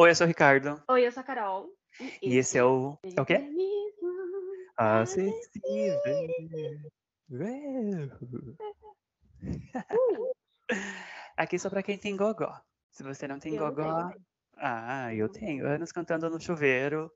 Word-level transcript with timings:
Oi, 0.00 0.08
eu 0.08 0.14
sou 0.14 0.24
o 0.24 0.28
Ricardo. 0.28 0.82
Oi, 0.88 1.06
eu 1.06 1.12
sou 1.12 1.20
a 1.20 1.24
Carol. 1.24 1.68
E 2.22 2.38
esse 2.38 2.56
é 2.56 2.64
o. 2.64 2.98
É 3.14 3.20
o 3.20 3.26
quê? 3.26 3.38
Ah, 4.74 5.00
Acessível. 5.02 6.00
Uh, 9.92 10.32
Aqui 11.36 11.58
só 11.58 11.68
pra 11.68 11.82
quem 11.82 11.98
tem 11.98 12.16
gogó. 12.16 12.58
Se 12.90 13.02
você 13.02 13.28
não 13.28 13.38
tem 13.38 13.54
Eu 13.54 13.66
gogó. 13.66 14.08
tenho. 14.08 14.24
Ah, 14.56 15.14
eu 15.14 15.28
tenho. 15.28 15.66
Anos 15.66 15.92
cantando 15.92 16.30
no 16.30 16.40
chuveiro. 16.40 17.12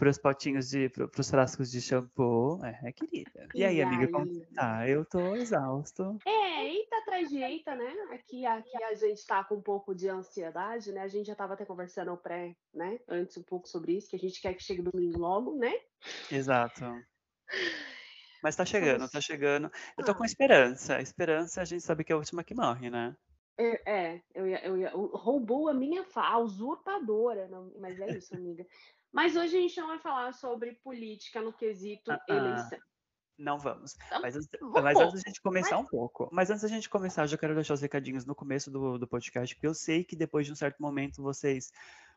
Pros 0.00 0.16
potinhos 0.16 0.70
de. 0.70 0.88
pro- 0.88 1.08
Pros 1.08 1.30
frascos 1.30 1.70
de 1.70 1.78
shampoo. 1.80 2.58
É, 2.64 2.90
querida. 2.90 3.46
E 3.54 3.62
aí, 3.62 3.82
amiga, 3.82 4.10
como 4.10 4.26
você 4.26 4.46
tá? 4.46 4.88
Eu 4.88 5.04
tô 5.04 5.36
exausto. 5.36 6.16
É, 6.26 6.64
eita 6.66 6.96
atrás 6.96 7.28
de 7.28 7.36
eita, 7.42 7.74
né? 7.76 7.92
Aqui, 8.10 8.46
aqui 8.46 8.82
a 8.82 8.94
gente 8.94 9.24
tá 9.26 9.44
com 9.44 9.56
um 9.56 9.60
pouco 9.62 9.94
de 9.94 10.08
ansiedade, 10.08 10.90
né? 10.90 11.02
A 11.02 11.08
gente 11.08 11.26
já 11.26 11.34
tava 11.34 11.52
até 11.52 11.66
conversando 11.66 12.16
pré, 12.16 12.56
né? 12.72 12.98
Antes 13.06 13.36
um 13.36 13.42
pouco 13.42 13.68
sobre 13.68 13.92
isso, 13.98 14.08
que 14.08 14.16
a 14.16 14.18
gente 14.18 14.40
quer 14.40 14.54
que 14.54 14.62
chegue 14.62 14.80
domingo 14.80 15.18
logo, 15.18 15.54
né? 15.56 15.72
Exato. 16.32 16.82
Mas 18.42 18.56
tá 18.56 18.64
chegando, 18.64 19.06
tá 19.06 19.20
chegando. 19.20 19.70
Eu 19.98 20.04
tô 20.04 20.14
com 20.14 20.22
Ah. 20.22 20.26
esperança. 20.26 20.98
Esperança, 21.02 21.60
a 21.60 21.64
gente 21.66 21.82
sabe 21.82 22.04
que 22.04 22.12
é 22.12 22.14
a 22.14 22.18
última 22.18 22.42
que 22.42 22.54
morre, 22.54 22.88
né? 22.88 23.14
É, 23.58 23.92
é, 24.14 24.22
eu 24.34 24.46
ia, 24.48 24.64
eu 24.66 24.78
ia, 24.78 24.90
roubou 24.94 25.68
a 25.68 25.74
minha 25.74 26.02
fala, 26.04 26.36
a 26.36 26.38
usurpadora, 26.38 27.46
não, 27.48 27.70
mas 27.78 28.00
é 28.00 28.16
isso, 28.16 28.34
amiga. 28.34 28.66
Mas 29.12 29.36
hoje 29.36 29.56
a 29.56 29.60
gente 29.60 29.80
não 29.80 29.88
vai 29.88 29.98
falar 29.98 30.32
sobre 30.32 30.72
política 30.84 31.40
no 31.40 31.52
quesito 31.52 32.12
Ah, 32.12 32.20
ah. 32.28 32.34
eleição. 32.34 32.78
Não 33.40 33.58
vamos. 33.58 33.96
Então, 34.06 34.20
Mas, 34.20 34.34
mas 34.82 34.96
antes 34.98 35.22
da 35.22 35.28
gente 35.30 35.40
começar 35.40 35.78
um 35.78 35.86
pouco. 35.86 36.28
Mas 36.30 36.50
antes 36.50 36.62
da 36.62 36.68
gente 36.68 36.90
começar, 36.90 37.22
eu 37.22 37.28
já 37.28 37.38
quero 37.38 37.54
deixar 37.54 37.72
os 37.72 37.80
recadinhos 37.80 38.26
no 38.26 38.34
começo 38.34 38.70
do, 38.70 38.98
do 38.98 39.08
podcast, 39.08 39.54
porque 39.54 39.66
eu 39.66 39.72
sei 39.72 40.04
que 40.04 40.14
depois 40.14 40.44
de 40.44 40.52
um 40.52 40.54
certo 40.56 40.80
momento 40.80 41.22
vocês 41.22 41.72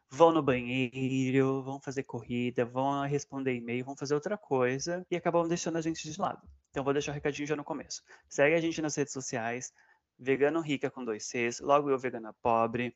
vão 0.10 0.34
no 0.34 0.44
banheiro, 0.44 1.64
vão 1.64 1.80
fazer 1.80 2.04
corrida, 2.04 2.66
vão 2.66 3.04
responder 3.08 3.56
e-mail, 3.56 3.86
vão 3.86 3.96
fazer 3.96 4.14
outra 4.14 4.38
coisa 4.38 5.06
e 5.10 5.16
acabam 5.16 5.48
deixando 5.48 5.78
a 5.78 5.82
gente 5.82 6.12
de 6.12 6.20
lado. 6.20 6.46
Então 6.70 6.84
vou 6.84 6.92
deixar 6.92 7.12
o 7.12 7.16
recadinho 7.16 7.48
já 7.48 7.56
no 7.56 7.64
começo. 7.64 8.04
Segue 8.28 8.56
a 8.56 8.60
gente 8.60 8.82
nas 8.82 8.96
redes 8.96 9.14
sociais, 9.14 9.74
Vegano 10.20 10.60
Rica 10.60 10.92
com 10.92 11.06
dois 11.06 11.26
Cs, 11.26 11.62
logo 11.62 11.90
eu 11.90 11.98
Vegana 11.98 12.34
Pobre. 12.42 12.96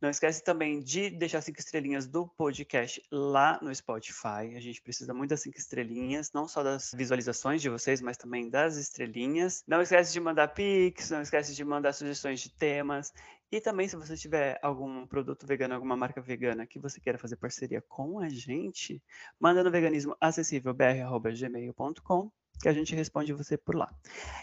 Não 0.00 0.08
esquece 0.08 0.42
também 0.42 0.80
de 0.80 1.10
deixar 1.10 1.42
cinco 1.42 1.60
estrelinhas 1.60 2.06
do 2.06 2.26
podcast 2.26 3.02
lá 3.10 3.58
no 3.60 3.74
Spotify. 3.74 4.56
A 4.56 4.60
gente 4.60 4.80
precisa 4.80 5.12
muito 5.12 5.28
das 5.28 5.42
cinco 5.42 5.58
estrelinhas, 5.58 6.32
não 6.32 6.48
só 6.48 6.62
das 6.62 6.92
visualizações 6.94 7.60
de 7.60 7.68
vocês, 7.68 8.00
mas 8.00 8.16
também 8.16 8.48
das 8.48 8.76
estrelinhas. 8.76 9.62
Não 9.66 9.82
esquece 9.82 10.10
de 10.10 10.20
mandar 10.20 10.48
pics, 10.48 11.10
não 11.10 11.20
esquece 11.20 11.54
de 11.54 11.62
mandar 11.62 11.92
sugestões 11.92 12.40
de 12.40 12.48
temas. 12.48 13.12
E 13.52 13.60
também, 13.60 13.86
se 13.88 13.96
você 13.96 14.16
tiver 14.16 14.58
algum 14.62 15.06
produto 15.06 15.46
vegano, 15.46 15.74
alguma 15.74 15.98
marca 15.98 16.22
vegana 16.22 16.66
que 16.66 16.78
você 16.78 16.98
queira 16.98 17.18
fazer 17.18 17.36
parceria 17.36 17.82
com 17.82 18.20
a 18.20 18.28
gente, 18.30 19.02
manda 19.38 19.62
no 19.62 19.70
veganismoacessívelbr.gmail.com 19.70 22.32
que 22.58 22.68
a 22.68 22.72
gente 22.72 22.94
responde 22.94 23.34
você 23.34 23.58
por 23.58 23.74
lá. 23.74 23.94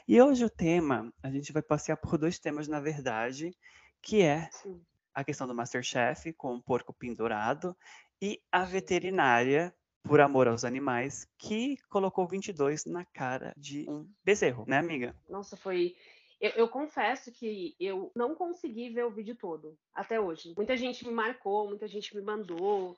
E 0.08 0.22
hoje 0.22 0.46
o 0.46 0.50
tema, 0.50 1.12
a 1.24 1.32
gente 1.32 1.52
vai 1.54 1.64
passear 1.64 1.98
por 1.98 2.16
dois 2.18 2.38
temas, 2.38 2.68
na 2.68 2.80
verdade, 2.80 3.56
que 4.02 4.22
é 4.22 4.50
Sim. 4.52 4.80
A 5.18 5.24
questão 5.24 5.48
do 5.48 5.56
Masterchef 5.56 6.32
com 6.34 6.54
o 6.54 6.62
porco 6.62 6.94
pendurado 6.94 7.76
e 8.22 8.40
a 8.52 8.64
veterinária, 8.64 9.74
por 10.04 10.22
amor 10.22 10.48
aos 10.48 10.64
animais, 10.64 11.28
que 11.40 11.76
colocou 11.90 12.28
22 12.28 12.86
na 12.86 13.04
cara 13.04 13.52
de 13.58 13.90
um 13.90 14.08
bezerro, 14.24 14.64
né, 14.68 14.78
amiga? 14.78 15.16
Nossa, 15.28 15.58
foi. 15.58 15.96
Eu, 16.40 16.52
eu 16.52 16.70
confesso 16.70 17.32
que 17.32 17.76
eu 17.80 18.12
não 18.16 18.36
consegui 18.36 18.92
ver 18.92 19.06
o 19.06 19.12
vídeo 19.12 19.36
todo 19.36 19.76
até 19.92 20.22
hoje. 20.22 20.54
Muita 20.56 20.78
gente 20.78 21.04
me 21.04 21.12
marcou, 21.12 21.68
muita 21.68 21.88
gente 21.88 22.16
me 22.16 22.22
mandou. 22.22 22.96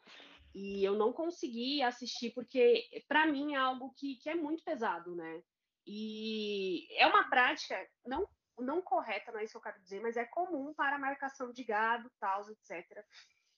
E 0.54 0.84
eu 0.84 0.96
não 0.96 1.14
consegui 1.14 1.82
assistir 1.82 2.32
porque, 2.32 2.86
para 3.08 3.28
mim, 3.28 3.54
é 3.54 3.58
algo 3.58 3.94
que, 3.96 4.16
que 4.16 4.30
é 4.30 4.36
muito 4.36 4.62
pesado, 4.62 5.16
né? 5.16 5.42
E 5.88 6.86
é 6.98 7.08
uma 7.08 7.30
prática 7.30 7.80
não, 8.06 8.28
não 8.62 8.82
correta, 8.82 9.32
não 9.32 9.40
é 9.40 9.44
isso 9.44 9.54
que 9.54 9.58
eu 9.58 9.72
quero 9.72 9.82
dizer, 9.82 10.02
mas 10.02 10.18
é 10.18 10.26
comum 10.26 10.74
para 10.74 11.00
marcação 11.00 11.52
de 11.52 11.64
gado, 11.64 12.12
tal, 12.20 12.50
etc. 12.50 13.04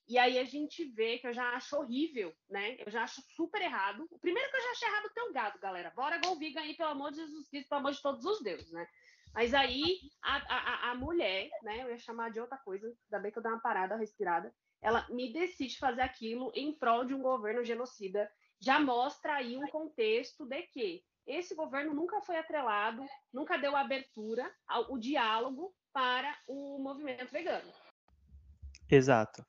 E 0.08 0.18
aí 0.18 0.38
a 0.38 0.44
gente 0.44 0.84
vê 0.84 1.20
que 1.20 1.28
eu 1.28 1.34
já 1.34 1.56
acho 1.56 1.78
horrível, 1.78 2.34
né? 2.50 2.76
Eu 2.80 2.92
já 2.92 3.04
acho 3.04 3.22
super 3.36 3.62
errado. 3.62 4.06
O 4.12 4.20
primeiro 4.20 4.50
que 4.50 4.58
eu 4.58 4.62
já 4.62 4.72
achei 4.72 4.88
errado 4.88 5.12
ter 5.14 5.22
o 5.22 5.32
gado, 5.32 5.60
galera. 5.60 5.92
Bora 5.92 6.20
Golviga 6.20 6.60
aí, 6.60 6.76
pelo 6.76 6.90
amor 6.90 7.12
de 7.12 7.18
Jesus 7.18 7.48
Cristo, 7.48 7.70
pelo 7.70 7.80
amor 7.80 7.94
de 7.94 8.02
todos 8.02 8.26
os 8.26 8.42
deuses, 8.42 8.72
né? 8.72 8.88
Mas 9.34 9.54
aí 9.54 10.00
a, 10.22 10.36
a, 10.36 10.92
a 10.92 10.96
mulher, 10.96 11.50
né? 11.64 11.84
Eu 11.84 11.90
ia 11.90 11.98
chamar 11.98 12.32
de 12.32 12.40
outra 12.40 12.58
coisa, 12.58 12.88
ainda 12.88 13.20
bem 13.24 13.32
que 13.32 13.38
eu 13.38 13.44
dei 13.44 13.52
uma 13.52 13.62
parada, 13.62 13.96
respirada. 13.96 14.54
Ela 14.82 15.08
me 15.10 15.32
decide 15.32 15.78
fazer 15.78 16.02
aquilo 16.02 16.52
em 16.56 16.74
prol 16.74 17.06
de 17.06 17.14
um 17.14 17.22
governo 17.22 17.64
genocida. 17.64 18.30
Já 18.60 18.80
mostra 18.80 19.36
aí 19.36 19.56
um 19.56 19.68
contexto 19.68 20.46
de 20.46 20.62
que 20.64 21.04
esse 21.26 21.56
governo 21.56 21.94
nunca 21.94 22.22
foi 22.22 22.38
atrelado, 22.38 23.06
nunca 23.32 23.58
deu 23.58 23.76
abertura 23.76 24.50
ao 24.68 24.94
o 24.94 24.98
diálogo 24.98 25.74
para 25.94 26.36
o 26.48 26.80
movimento 26.80 27.32
vegano. 27.32 27.72
Exato. 28.90 29.46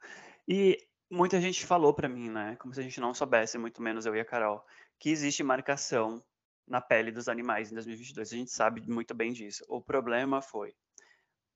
E 0.46 0.78
muita 1.10 1.40
gente 1.40 1.66
falou 1.66 1.92
pra 1.94 2.08
mim, 2.08 2.30
né, 2.30 2.56
como 2.56 2.72
se 2.74 2.80
a 2.80 2.82
gente 2.82 3.00
não 3.00 3.14
soubesse, 3.14 3.58
muito 3.58 3.82
menos 3.82 4.06
eu 4.06 4.14
e 4.14 4.20
a 4.20 4.24
Carol, 4.24 4.64
que 4.98 5.10
existe 5.10 5.42
marcação 5.42 6.22
na 6.66 6.80
pele 6.80 7.10
dos 7.10 7.28
animais 7.28 7.70
em 7.70 7.74
2022. 7.74 8.32
A 8.32 8.36
gente 8.36 8.50
sabe 8.50 8.80
muito 8.88 9.14
bem 9.14 9.32
disso. 9.32 9.64
O 9.68 9.80
problema 9.80 10.40
foi 10.40 10.74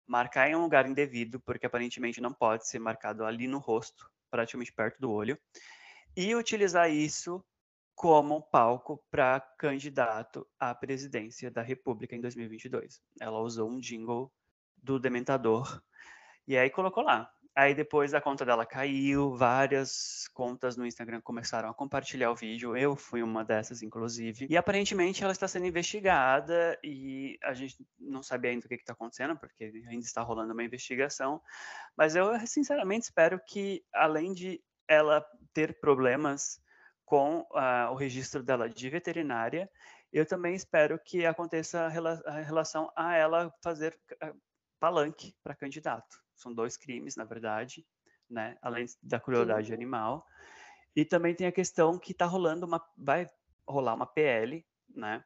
marcar 0.07 0.49
em 0.49 0.55
um 0.55 0.63
lugar 0.63 0.89
indevido, 0.89 1.41
porque 1.41 1.67
aparentemente 1.67 2.21
não 2.21 2.33
pode 2.33 2.69
ser 2.69 2.79
marcado 2.79 3.25
ali 3.25 3.49
no 3.49 3.59
rosto, 3.59 4.11
praticamente 4.31 4.73
perto 4.73 5.01
do 5.01 5.11
olho, 5.11 5.39
e 6.17 6.35
utilizar 6.35 6.91
isso 6.91 7.45
como 7.97 8.43
palco 8.43 9.03
para 9.11 9.41
candidato 9.59 10.47
à 10.61 10.75
presidência 10.75 11.51
da 11.51 11.63
República 11.63 12.15
em 12.15 12.21
2022. 12.21 13.01
Ela 13.19 13.41
usou 13.41 13.71
um 13.71 13.81
jingle 13.81 14.31
do 14.77 15.01
Dementador 15.01 15.83
e 16.47 16.59
aí 16.59 16.69
colocou 16.69 17.03
lá. 17.03 17.33
Aí 17.57 17.75
depois 17.75 18.13
a 18.13 18.21
conta 18.21 18.45
dela 18.45 18.67
caiu, 18.67 19.35
várias 19.35 20.29
contas 20.35 20.77
no 20.77 20.85
Instagram 20.85 21.23
começaram 21.23 21.71
a 21.71 21.75
compartilhar 21.75 22.31
o 22.31 22.37
vídeo, 22.37 22.77
eu 22.77 22.95
fui 22.95 23.23
uma 23.23 23.43
dessas, 23.43 23.83
inclusive. 23.83 24.47
E 24.51 24.59
aparentemente 24.59 25.23
ela 25.23 25.33
está 25.33 25.49
sendo 25.49 25.65
investigada 25.65 26.79
e 26.85 27.39
a 27.43 27.55
gente 27.55 27.79
não 27.99 28.23
sabe 28.23 28.49
ainda 28.49 28.67
o 28.67 28.69
que 28.69 28.75
está 28.75 28.93
acontecendo, 28.93 29.39
porque 29.39 29.73
ainda 29.89 30.05
está 30.05 30.21
rolando 30.21 30.53
uma 30.53 30.63
investigação. 30.63 31.41
Mas 31.97 32.15
eu 32.15 32.39
sinceramente 32.47 33.05
espero 33.05 33.41
que, 33.49 33.83
além 33.91 34.35
de 34.35 34.63
ela 34.87 35.25
ter 35.55 35.81
problemas 35.81 36.61
com 37.07 37.47
ah, 37.55 37.89
o 37.93 37.95
registro 37.95 38.43
dela 38.43 38.69
de 38.69 38.91
veterinária, 38.91 39.71
eu 40.13 40.27
também 40.27 40.55
espero 40.55 40.99
que 40.99 41.25
aconteça 41.25 41.89
rela- 41.89 42.21
a 42.27 42.41
relação 42.41 42.93
a 42.95 43.15
ela 43.17 43.51
fazer 43.63 43.99
ah, 44.21 44.35
palanque 44.79 45.35
para 45.43 45.55
candidato. 45.55 46.21
São 46.35 46.53
dois 46.53 46.77
crimes, 46.77 47.17
na 47.17 47.25
verdade, 47.25 47.87
né? 48.29 48.59
Além 48.61 48.85
da 49.03 49.19
crueldade 49.19 49.73
animal. 49.73 50.27
E 50.95 51.05
também 51.05 51.35
tem 51.35 51.47
a 51.47 51.53
questão 51.53 51.99
que 51.99 52.13
está 52.13 52.27
rolando 52.27 52.67
uma. 52.67 52.85
Vai 52.99 53.27
rolar 53.67 53.95
uma 53.95 54.07
PL, 54.07 54.67
né? 54.95 55.25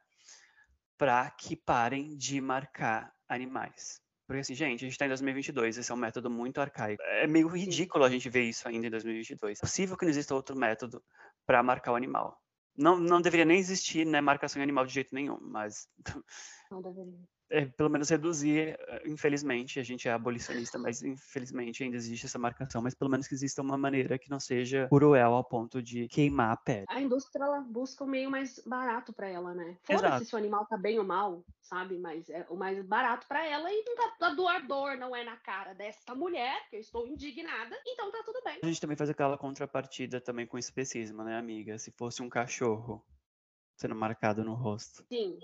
Para 0.97 1.29
que 1.31 1.55
parem 1.55 2.15
de 2.15 2.39
marcar 2.39 3.11
animais. 3.27 3.99
Porque 4.27 4.39
assim, 4.39 4.55
gente, 4.55 4.85
a 4.85 4.87
gente 4.87 4.93
está 4.93 5.05
em 5.05 5.09
2022, 5.09 5.77
esse 5.77 5.91
é 5.91 5.93
um 5.93 5.97
método 5.97 6.29
muito 6.29 6.61
arcaico. 6.61 7.03
É 7.03 7.27
meio 7.27 7.49
ridículo 7.49 8.05
a 8.05 8.09
gente 8.09 8.29
ver 8.29 8.43
isso 8.43 8.65
ainda 8.65 8.87
em 8.87 8.89
2022. 8.89 9.57
É 9.57 9.61
possível 9.61 9.97
que 9.97 10.05
não 10.05 10.09
exista 10.09 10.33
outro 10.33 10.55
método 10.55 11.03
para 11.45 11.63
marcar 11.63 11.91
o 11.91 11.95
animal. 11.95 12.39
Não, 12.77 12.97
não 12.97 13.21
deveria 13.21 13.45
nem 13.45 13.59
existir 13.59 14.05
né, 14.05 14.21
marcação 14.21 14.59
em 14.59 14.63
animal 14.63 14.85
de 14.85 14.93
jeito 14.93 15.13
nenhum, 15.13 15.37
mas 15.41 15.87
Não 16.71 16.81
deveria. 16.81 17.19
É, 17.51 17.65
pelo 17.65 17.89
menos 17.89 18.09
reduzir, 18.09 18.79
eh, 18.79 19.03
infelizmente, 19.05 19.79
a 19.79 19.83
gente 19.83 20.07
é 20.07 20.11
abolicionista, 20.11 20.79
mas 20.79 21.03
infelizmente 21.03 21.83
ainda 21.83 21.97
existe 21.97 22.25
essa 22.25 22.39
marcação, 22.39 22.81
mas 22.81 22.95
pelo 22.95 23.11
menos 23.11 23.27
que 23.27 23.35
exista 23.35 23.61
uma 23.61 23.77
maneira 23.77 24.17
que 24.17 24.29
não 24.29 24.39
seja 24.39 24.87
cruel 24.87 25.33
ao 25.33 25.43
ponto 25.43 25.81
de 25.81 26.07
queimar 26.07 26.53
a 26.53 26.57
pele. 26.57 26.85
A 26.89 27.01
indústria 27.01 27.43
ela 27.43 27.59
busca 27.59 28.03
o 28.03 28.07
meio 28.07 28.31
mais 28.31 28.59
barato 28.65 29.13
para 29.13 29.27
ela, 29.27 29.53
né? 29.53 29.77
Foda-se 29.83 30.25
se 30.25 30.33
o 30.33 30.37
animal 30.37 30.65
tá 30.65 30.77
bem 30.77 30.97
ou 30.97 31.05
mal, 31.05 31.43
sabe? 31.61 31.97
Mas 31.97 32.29
é 32.29 32.45
o 32.49 32.55
mais 32.55 32.81
barato 32.85 33.27
para 33.27 33.45
ela 33.45 33.71
e 33.71 33.83
não 33.85 33.95
tá, 33.95 34.27
a 34.27 34.33
doador 34.33 34.97
não 34.97 35.15
é 35.15 35.23
na 35.23 35.35
cara 35.35 35.73
desta 35.73 36.15
mulher, 36.15 36.69
que 36.69 36.77
eu 36.77 36.79
estou 36.79 37.05
indignada, 37.05 37.77
então 37.85 38.09
tá 38.11 38.23
tudo 38.25 38.41
bem. 38.43 38.59
A 38.63 38.65
gente 38.65 38.79
também 38.79 38.95
faz 38.95 39.09
aquela 39.09 39.37
contrapartida 39.37 40.21
também 40.21 40.47
com 40.47 40.57
especismo, 40.57 41.23
né, 41.23 41.37
amiga? 41.37 41.77
Se 41.77 41.91
fosse 41.91 42.21
um 42.21 42.29
cachorro 42.29 43.05
sendo 43.75 43.95
marcado 43.95 44.43
no 44.43 44.53
rosto, 44.53 45.03
Sim, 45.09 45.37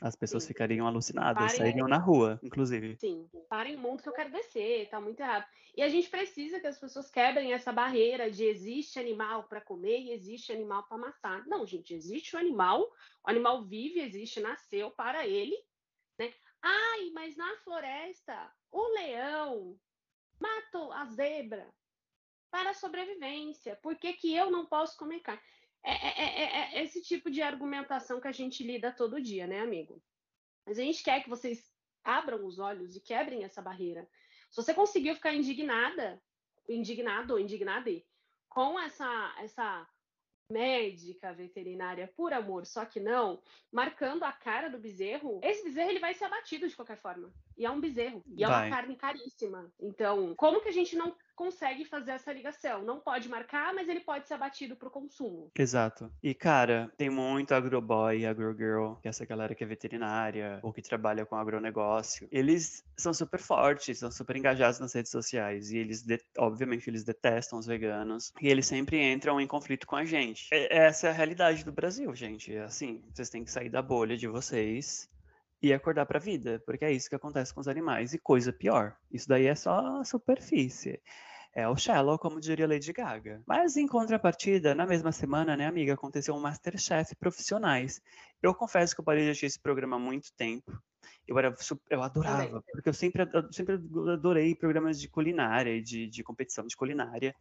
as 0.00 0.16
pessoas 0.16 0.44
Sim. 0.44 0.48
ficariam 0.48 0.86
alucinadas, 0.86 1.52
Parem- 1.52 1.56
sairiam 1.56 1.88
na 1.88 1.98
rua, 1.98 2.38
inclusive. 2.42 3.00
sim. 3.00 3.30
Parem 3.48 3.76
o 3.76 3.78
mundo 3.80 4.02
que 4.02 4.08
eu 4.08 4.12
quero 4.12 4.30
descer, 4.30 4.88
tá 4.90 5.00
muito 5.00 5.20
errado. 5.20 5.46
E 5.76 5.82
a 5.82 5.88
gente 5.88 6.08
precisa 6.10 6.60
que 6.60 6.66
as 6.66 6.78
pessoas 6.78 7.10
quebrem 7.10 7.52
essa 7.52 7.72
barreira 7.72 8.30
de 8.30 8.44
existe 8.44 8.98
animal 8.98 9.44
para 9.48 9.60
comer 9.60 10.00
e 10.00 10.12
existe 10.12 10.52
animal 10.52 10.86
para 10.88 10.98
matar. 10.98 11.46
Não, 11.46 11.66
gente, 11.66 11.94
existe 11.94 12.36
o 12.36 12.38
animal, 12.38 12.82
o 12.82 13.30
animal 13.30 13.64
vive, 13.64 14.00
existe, 14.00 14.40
nasceu 14.40 14.90
para 14.90 15.26
ele, 15.26 15.56
né? 16.18 16.32
Ai, 16.62 17.10
mas 17.14 17.36
na 17.36 17.56
floresta, 17.58 18.52
o 18.70 18.86
leão 18.94 19.78
matou 20.40 20.92
a 20.92 21.04
zebra. 21.06 21.72
para 22.50 22.70
a 22.70 22.74
sobrevivência. 22.74 23.76
Por 23.76 23.96
que, 23.96 24.14
que 24.14 24.34
eu 24.34 24.50
não 24.50 24.64
posso 24.66 24.96
comer 24.96 25.20
carne? 25.20 25.42
É, 25.84 25.92
é, 25.92 26.42
é, 26.42 26.78
é, 26.78 26.82
esse 26.82 27.02
tipo 27.02 27.30
de 27.30 27.40
argumentação 27.40 28.20
que 28.20 28.28
a 28.28 28.32
gente 28.32 28.62
lida 28.62 28.92
todo 28.92 29.20
dia, 29.20 29.46
né, 29.46 29.60
amigo? 29.60 30.02
Mas 30.66 30.78
a 30.78 30.82
gente 30.82 31.02
quer 31.02 31.22
que 31.22 31.30
vocês 31.30 31.72
abram 32.04 32.44
os 32.44 32.58
olhos 32.58 32.96
e 32.96 33.00
quebrem 33.00 33.44
essa 33.44 33.62
barreira. 33.62 34.08
Se 34.50 34.56
você 34.56 34.74
conseguiu 34.74 35.14
ficar 35.14 35.34
indignada, 35.34 36.20
indignado 36.68 37.34
ou 37.34 37.40
indignada 37.40 37.90
com 38.48 38.78
essa, 38.78 39.34
essa 39.38 39.86
médica 40.50 41.32
veterinária 41.32 42.10
por 42.16 42.32
amor, 42.32 42.66
só 42.66 42.84
que 42.84 42.98
não, 42.98 43.42
marcando 43.70 44.24
a 44.24 44.32
cara 44.32 44.68
do 44.68 44.78
bezerro, 44.78 45.40
esse 45.42 45.62
bezerro 45.64 45.90
ele 45.90 46.00
vai 46.00 46.14
ser 46.14 46.24
abatido 46.24 46.66
de 46.66 46.74
qualquer 46.74 46.98
forma. 46.98 47.32
E 47.56 47.66
é 47.66 47.70
um 47.70 47.80
bezerro. 47.80 48.22
E 48.26 48.44
vai. 48.44 48.66
é 48.66 48.70
uma 48.70 48.76
carne 48.76 48.96
caríssima. 48.96 49.70
Então, 49.78 50.34
como 50.34 50.60
que 50.60 50.68
a 50.68 50.72
gente 50.72 50.96
não 50.96 51.14
consegue 51.38 51.84
fazer 51.84 52.10
essa 52.10 52.32
ligação. 52.32 52.82
Não 52.82 52.98
pode 52.98 53.28
marcar, 53.28 53.72
mas 53.72 53.88
ele 53.88 54.00
pode 54.00 54.26
ser 54.26 54.34
abatido 54.34 54.74
para 54.74 54.88
o 54.88 54.90
consumo. 54.90 55.52
Exato. 55.56 56.12
E, 56.20 56.34
cara, 56.34 56.92
tem 56.96 57.08
muito 57.08 57.54
agroboy, 57.54 58.26
agrogirl, 58.26 58.94
que 59.00 59.06
é 59.06 59.10
essa 59.10 59.24
galera 59.24 59.54
que 59.54 59.62
é 59.62 59.66
veterinária 59.66 60.58
ou 60.64 60.72
que 60.72 60.82
trabalha 60.82 61.24
com 61.24 61.36
agronegócio. 61.36 62.26
Eles 62.32 62.84
são 62.96 63.14
super 63.14 63.38
fortes, 63.38 64.00
são 64.00 64.10
super 64.10 64.34
engajados 64.34 64.80
nas 64.80 64.92
redes 64.92 65.12
sociais 65.12 65.70
e 65.70 65.78
eles, 65.78 66.04
obviamente, 66.36 66.90
eles 66.90 67.04
detestam 67.04 67.60
os 67.60 67.66
veganos 67.66 68.32
e 68.42 68.48
eles 68.48 68.66
sempre 68.66 69.00
entram 69.00 69.40
em 69.40 69.46
conflito 69.46 69.86
com 69.86 69.94
a 69.94 70.04
gente. 70.04 70.48
Essa 70.50 71.06
é 71.06 71.10
a 71.10 71.14
realidade 71.14 71.64
do 71.64 71.70
Brasil, 71.70 72.12
gente. 72.16 72.56
Assim, 72.56 73.00
vocês 73.14 73.30
têm 73.30 73.44
que 73.44 73.50
sair 73.52 73.68
da 73.68 73.80
bolha 73.80 74.16
de 74.16 74.26
vocês 74.26 75.08
e 75.60 75.72
acordar 75.72 76.06
para 76.06 76.18
a 76.18 76.22
vida, 76.22 76.62
porque 76.64 76.84
é 76.84 76.92
isso 76.92 77.08
que 77.08 77.16
acontece 77.16 77.52
com 77.52 77.60
os 77.60 77.68
animais 77.68 78.14
e 78.14 78.18
coisa 78.18 78.52
pior. 78.52 78.96
Isso 79.10 79.28
daí 79.28 79.46
é 79.46 79.54
só 79.54 80.00
a 80.00 80.04
superfície. 80.04 81.00
É 81.54 81.66
o 81.68 81.76
shallow, 81.76 82.18
como 82.18 82.40
diria 82.40 82.68
Lady 82.68 82.92
Gaga. 82.92 83.42
Mas 83.46 83.76
em 83.76 83.86
contrapartida, 83.86 84.74
na 84.74 84.86
mesma 84.86 85.10
semana, 85.10 85.56
né, 85.56 85.66
amiga, 85.66 85.94
aconteceu 85.94 86.34
um 86.34 86.40
Masterchef 86.40 87.16
profissionais. 87.16 88.00
Eu 88.40 88.54
confesso 88.54 88.94
que 88.94 89.00
eu 89.00 89.04
parei 89.04 89.24
de 89.24 89.30
assistir 89.30 89.46
esse 89.46 89.60
programa 89.60 89.96
há 89.96 89.98
muito 89.98 90.32
tempo. 90.36 90.70
Eu, 91.26 91.38
era, 91.38 91.52
eu 91.90 92.02
adorava, 92.02 92.62
porque 92.72 92.88
eu 92.88 92.94
sempre, 92.94 93.28
eu 93.32 93.52
sempre 93.52 93.74
adorei 94.12 94.54
programas 94.54 95.00
de 95.00 95.08
culinária, 95.08 95.82
de, 95.82 96.06
de 96.06 96.22
competição 96.22 96.66
de 96.66 96.76
culinária. 96.76 97.34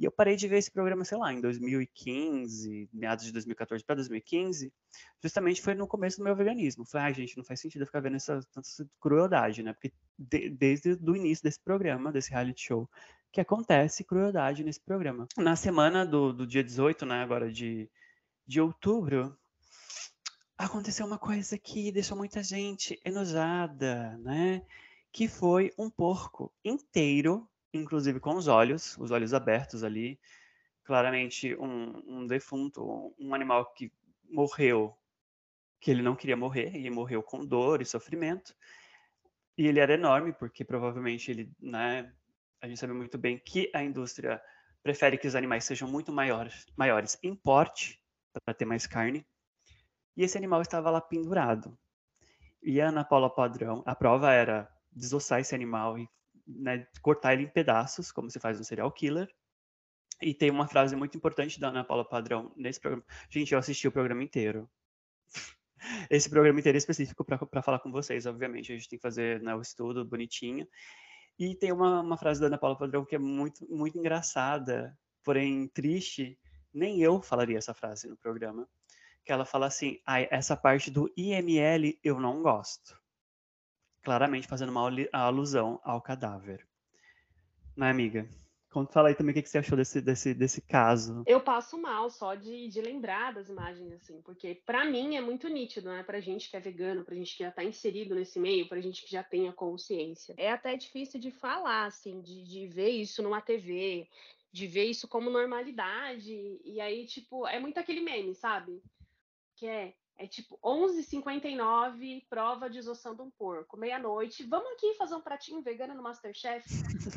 E 0.00 0.04
eu 0.06 0.10
parei 0.10 0.34
de 0.34 0.48
ver 0.48 0.56
esse 0.56 0.70
programa, 0.70 1.04
sei 1.04 1.18
lá, 1.18 1.30
em 1.30 1.42
2015, 1.42 2.88
meados 2.90 3.26
de 3.26 3.32
2014 3.32 3.84
para 3.84 3.96
2015, 3.96 4.72
justamente 5.22 5.60
foi 5.60 5.74
no 5.74 5.86
começo 5.86 6.16
do 6.16 6.24
meu 6.24 6.34
veganismo. 6.34 6.86
Falei, 6.86 7.04
ai, 7.04 7.10
ah, 7.10 7.14
gente, 7.14 7.36
não 7.36 7.44
faz 7.44 7.60
sentido 7.60 7.82
eu 7.82 7.86
ficar 7.86 8.00
vendo 8.00 8.16
essa, 8.16 8.40
essa 8.56 8.88
crueldade, 8.98 9.62
né? 9.62 9.74
Porque 9.74 9.92
de, 10.18 10.48
desde 10.48 10.92
o 10.92 11.14
início 11.14 11.44
desse 11.44 11.60
programa, 11.60 12.10
desse 12.10 12.30
reality 12.30 12.62
show, 12.62 12.88
que 13.30 13.42
acontece 13.42 14.02
crueldade 14.02 14.64
nesse 14.64 14.80
programa. 14.80 15.28
Na 15.36 15.54
semana 15.54 16.06
do, 16.06 16.32
do 16.32 16.46
dia 16.46 16.64
18, 16.64 17.04
né, 17.04 17.22
agora 17.22 17.52
de, 17.52 17.86
de 18.46 18.58
outubro, 18.58 19.36
aconteceu 20.56 21.04
uma 21.04 21.18
coisa 21.18 21.58
que 21.58 21.92
deixou 21.92 22.16
muita 22.16 22.42
gente 22.42 22.98
enojada, 23.04 24.16
né? 24.16 24.62
Que 25.12 25.28
foi 25.28 25.74
um 25.76 25.90
porco 25.90 26.50
inteiro 26.64 27.46
inclusive 27.72 28.20
com 28.20 28.34
os 28.34 28.48
olhos, 28.48 28.96
os 28.98 29.10
olhos 29.10 29.34
abertos 29.34 29.82
ali. 29.82 30.18
Claramente 30.84 31.54
um, 31.56 32.02
um 32.06 32.26
defunto, 32.26 33.14
um 33.18 33.34
animal 33.34 33.72
que 33.72 33.92
morreu, 34.28 34.96
que 35.80 35.90
ele 35.90 36.02
não 36.02 36.16
queria 36.16 36.36
morrer, 36.36 36.76
e 36.76 36.90
morreu 36.90 37.22
com 37.22 37.44
dor 37.44 37.80
e 37.80 37.86
sofrimento. 37.86 38.54
E 39.56 39.66
ele 39.66 39.78
era 39.78 39.94
enorme, 39.94 40.32
porque 40.32 40.64
provavelmente 40.64 41.30
ele, 41.30 41.52
né, 41.60 42.12
a 42.60 42.68
gente 42.68 42.78
sabe 42.78 42.92
muito 42.92 43.18
bem 43.18 43.38
que 43.38 43.70
a 43.74 43.82
indústria 43.82 44.40
prefere 44.82 45.18
que 45.18 45.26
os 45.26 45.34
animais 45.34 45.64
sejam 45.64 45.88
muito 45.88 46.12
maiores, 46.12 46.66
maiores 46.76 47.18
em 47.22 47.34
porte, 47.34 48.02
para 48.44 48.54
ter 48.54 48.64
mais 48.64 48.86
carne. 48.86 49.26
E 50.16 50.22
esse 50.22 50.36
animal 50.36 50.62
estava 50.62 50.90
lá 50.90 51.00
pendurado. 51.00 51.78
E 52.62 52.80
a 52.80 52.88
Ana 52.88 53.04
Paula 53.04 53.30
Padrão, 53.30 53.82
a 53.86 53.94
prova 53.94 54.32
era 54.32 54.70
desossar 54.92 55.40
esse 55.40 55.54
animal 55.54 55.98
e 55.98 56.08
né, 56.58 56.86
cortar 57.02 57.34
ele 57.34 57.44
em 57.44 57.48
pedaços, 57.48 58.10
como 58.10 58.30
se 58.30 58.40
faz 58.40 58.58
um 58.58 58.64
serial 58.64 58.90
killer. 58.90 59.28
E 60.20 60.34
tem 60.34 60.50
uma 60.50 60.68
frase 60.68 60.94
muito 60.94 61.16
importante 61.16 61.58
da 61.58 61.68
Ana 61.68 61.84
Paula 61.84 62.04
Padrão 62.04 62.52
nesse 62.56 62.78
programa. 62.78 63.04
Gente, 63.30 63.52
eu 63.52 63.58
assisti 63.58 63.88
o 63.88 63.92
programa 63.92 64.22
inteiro. 64.22 64.68
Esse 66.10 66.28
programa 66.28 66.60
inteiro 66.60 66.76
é 66.76 66.78
específico 66.78 67.24
para 67.24 67.62
falar 67.62 67.78
com 67.78 67.90
vocês, 67.90 68.26
obviamente. 68.26 68.70
A 68.70 68.76
gente 68.76 68.88
tem 68.88 68.98
que 68.98 69.02
fazer 69.02 69.40
né, 69.40 69.54
o 69.54 69.62
estudo 69.62 70.04
bonitinho. 70.04 70.68
E 71.38 71.54
tem 71.54 71.72
uma, 71.72 72.02
uma 72.02 72.18
frase 72.18 72.38
da 72.38 72.48
Ana 72.48 72.58
Paula 72.58 72.76
Padrão 72.76 73.04
que 73.04 73.14
é 73.14 73.18
muito, 73.18 73.66
muito 73.74 73.96
engraçada, 73.96 74.94
porém 75.24 75.68
triste. 75.68 76.38
Nem 76.72 77.00
eu 77.00 77.22
falaria 77.22 77.56
essa 77.56 77.72
frase 77.72 78.06
no 78.06 78.16
programa. 78.16 78.68
Que 79.24 79.32
ela 79.32 79.46
fala 79.46 79.66
assim: 79.66 79.98
ah, 80.06 80.20
essa 80.20 80.54
parte 80.54 80.90
do 80.90 81.10
IML 81.16 81.98
eu 82.04 82.20
não 82.20 82.42
gosto 82.42 82.99
claramente 84.02 84.46
fazendo 84.46 84.70
uma 84.70 84.90
alusão 85.12 85.80
ao 85.84 86.00
cadáver. 86.00 86.66
Né, 87.76 87.90
amiga? 87.90 88.28
Conta, 88.70 88.92
fala 88.92 89.08
aí 89.08 89.16
também 89.16 89.32
o 89.32 89.42
que, 89.42 89.48
você 89.48 89.58
achou 89.58 89.76
desse, 89.76 90.00
desse, 90.00 90.32
desse 90.32 90.60
caso. 90.60 91.24
Eu 91.26 91.40
passo 91.40 91.76
mal 91.76 92.08
só 92.08 92.36
de, 92.36 92.68
de 92.68 92.80
lembrar 92.80 93.34
das 93.34 93.48
imagens, 93.48 93.92
assim, 93.92 94.22
porque 94.22 94.62
para 94.64 94.84
mim 94.84 95.16
é 95.16 95.20
muito 95.20 95.48
nítido, 95.48 95.88
né? 95.88 96.04
Pra 96.04 96.20
gente 96.20 96.48
que 96.48 96.56
é 96.56 96.60
vegano, 96.60 97.04
pra 97.04 97.16
gente 97.16 97.36
que 97.36 97.42
já 97.42 97.50
tá 97.50 97.64
inserido 97.64 98.14
nesse 98.14 98.38
meio, 98.38 98.68
pra 98.68 98.80
gente 98.80 99.02
que 99.02 99.10
já 99.10 99.24
tem 99.24 99.48
a 99.48 99.52
consciência. 99.52 100.34
É 100.36 100.52
até 100.52 100.76
difícil 100.76 101.18
de 101.18 101.32
falar, 101.32 101.86
assim, 101.86 102.20
de, 102.20 102.44
de 102.44 102.68
ver 102.68 102.90
isso 102.90 103.24
numa 103.24 103.40
TV, 103.40 104.08
de 104.52 104.66
ver 104.68 104.84
isso 104.84 105.08
como 105.08 105.30
normalidade. 105.30 106.60
E 106.64 106.80
aí, 106.80 107.06
tipo, 107.06 107.48
é 107.48 107.58
muito 107.58 107.78
aquele 107.78 108.00
meme, 108.00 108.36
sabe? 108.36 108.80
Que 109.56 109.66
é 109.66 109.94
é 110.20 110.26
tipo 110.26 110.58
11h59, 110.62 112.26
prova 112.28 112.68
de 112.68 112.78
isoção 112.78 113.14
de 113.14 113.22
um 113.22 113.30
porco, 113.30 113.78
meia-noite. 113.78 114.44
Vamos 114.44 114.70
aqui 114.72 114.92
fazer 114.96 115.14
um 115.14 115.20
pratinho 115.22 115.62
vegano 115.62 115.94
no 115.94 116.02
Masterchef. 116.02 116.68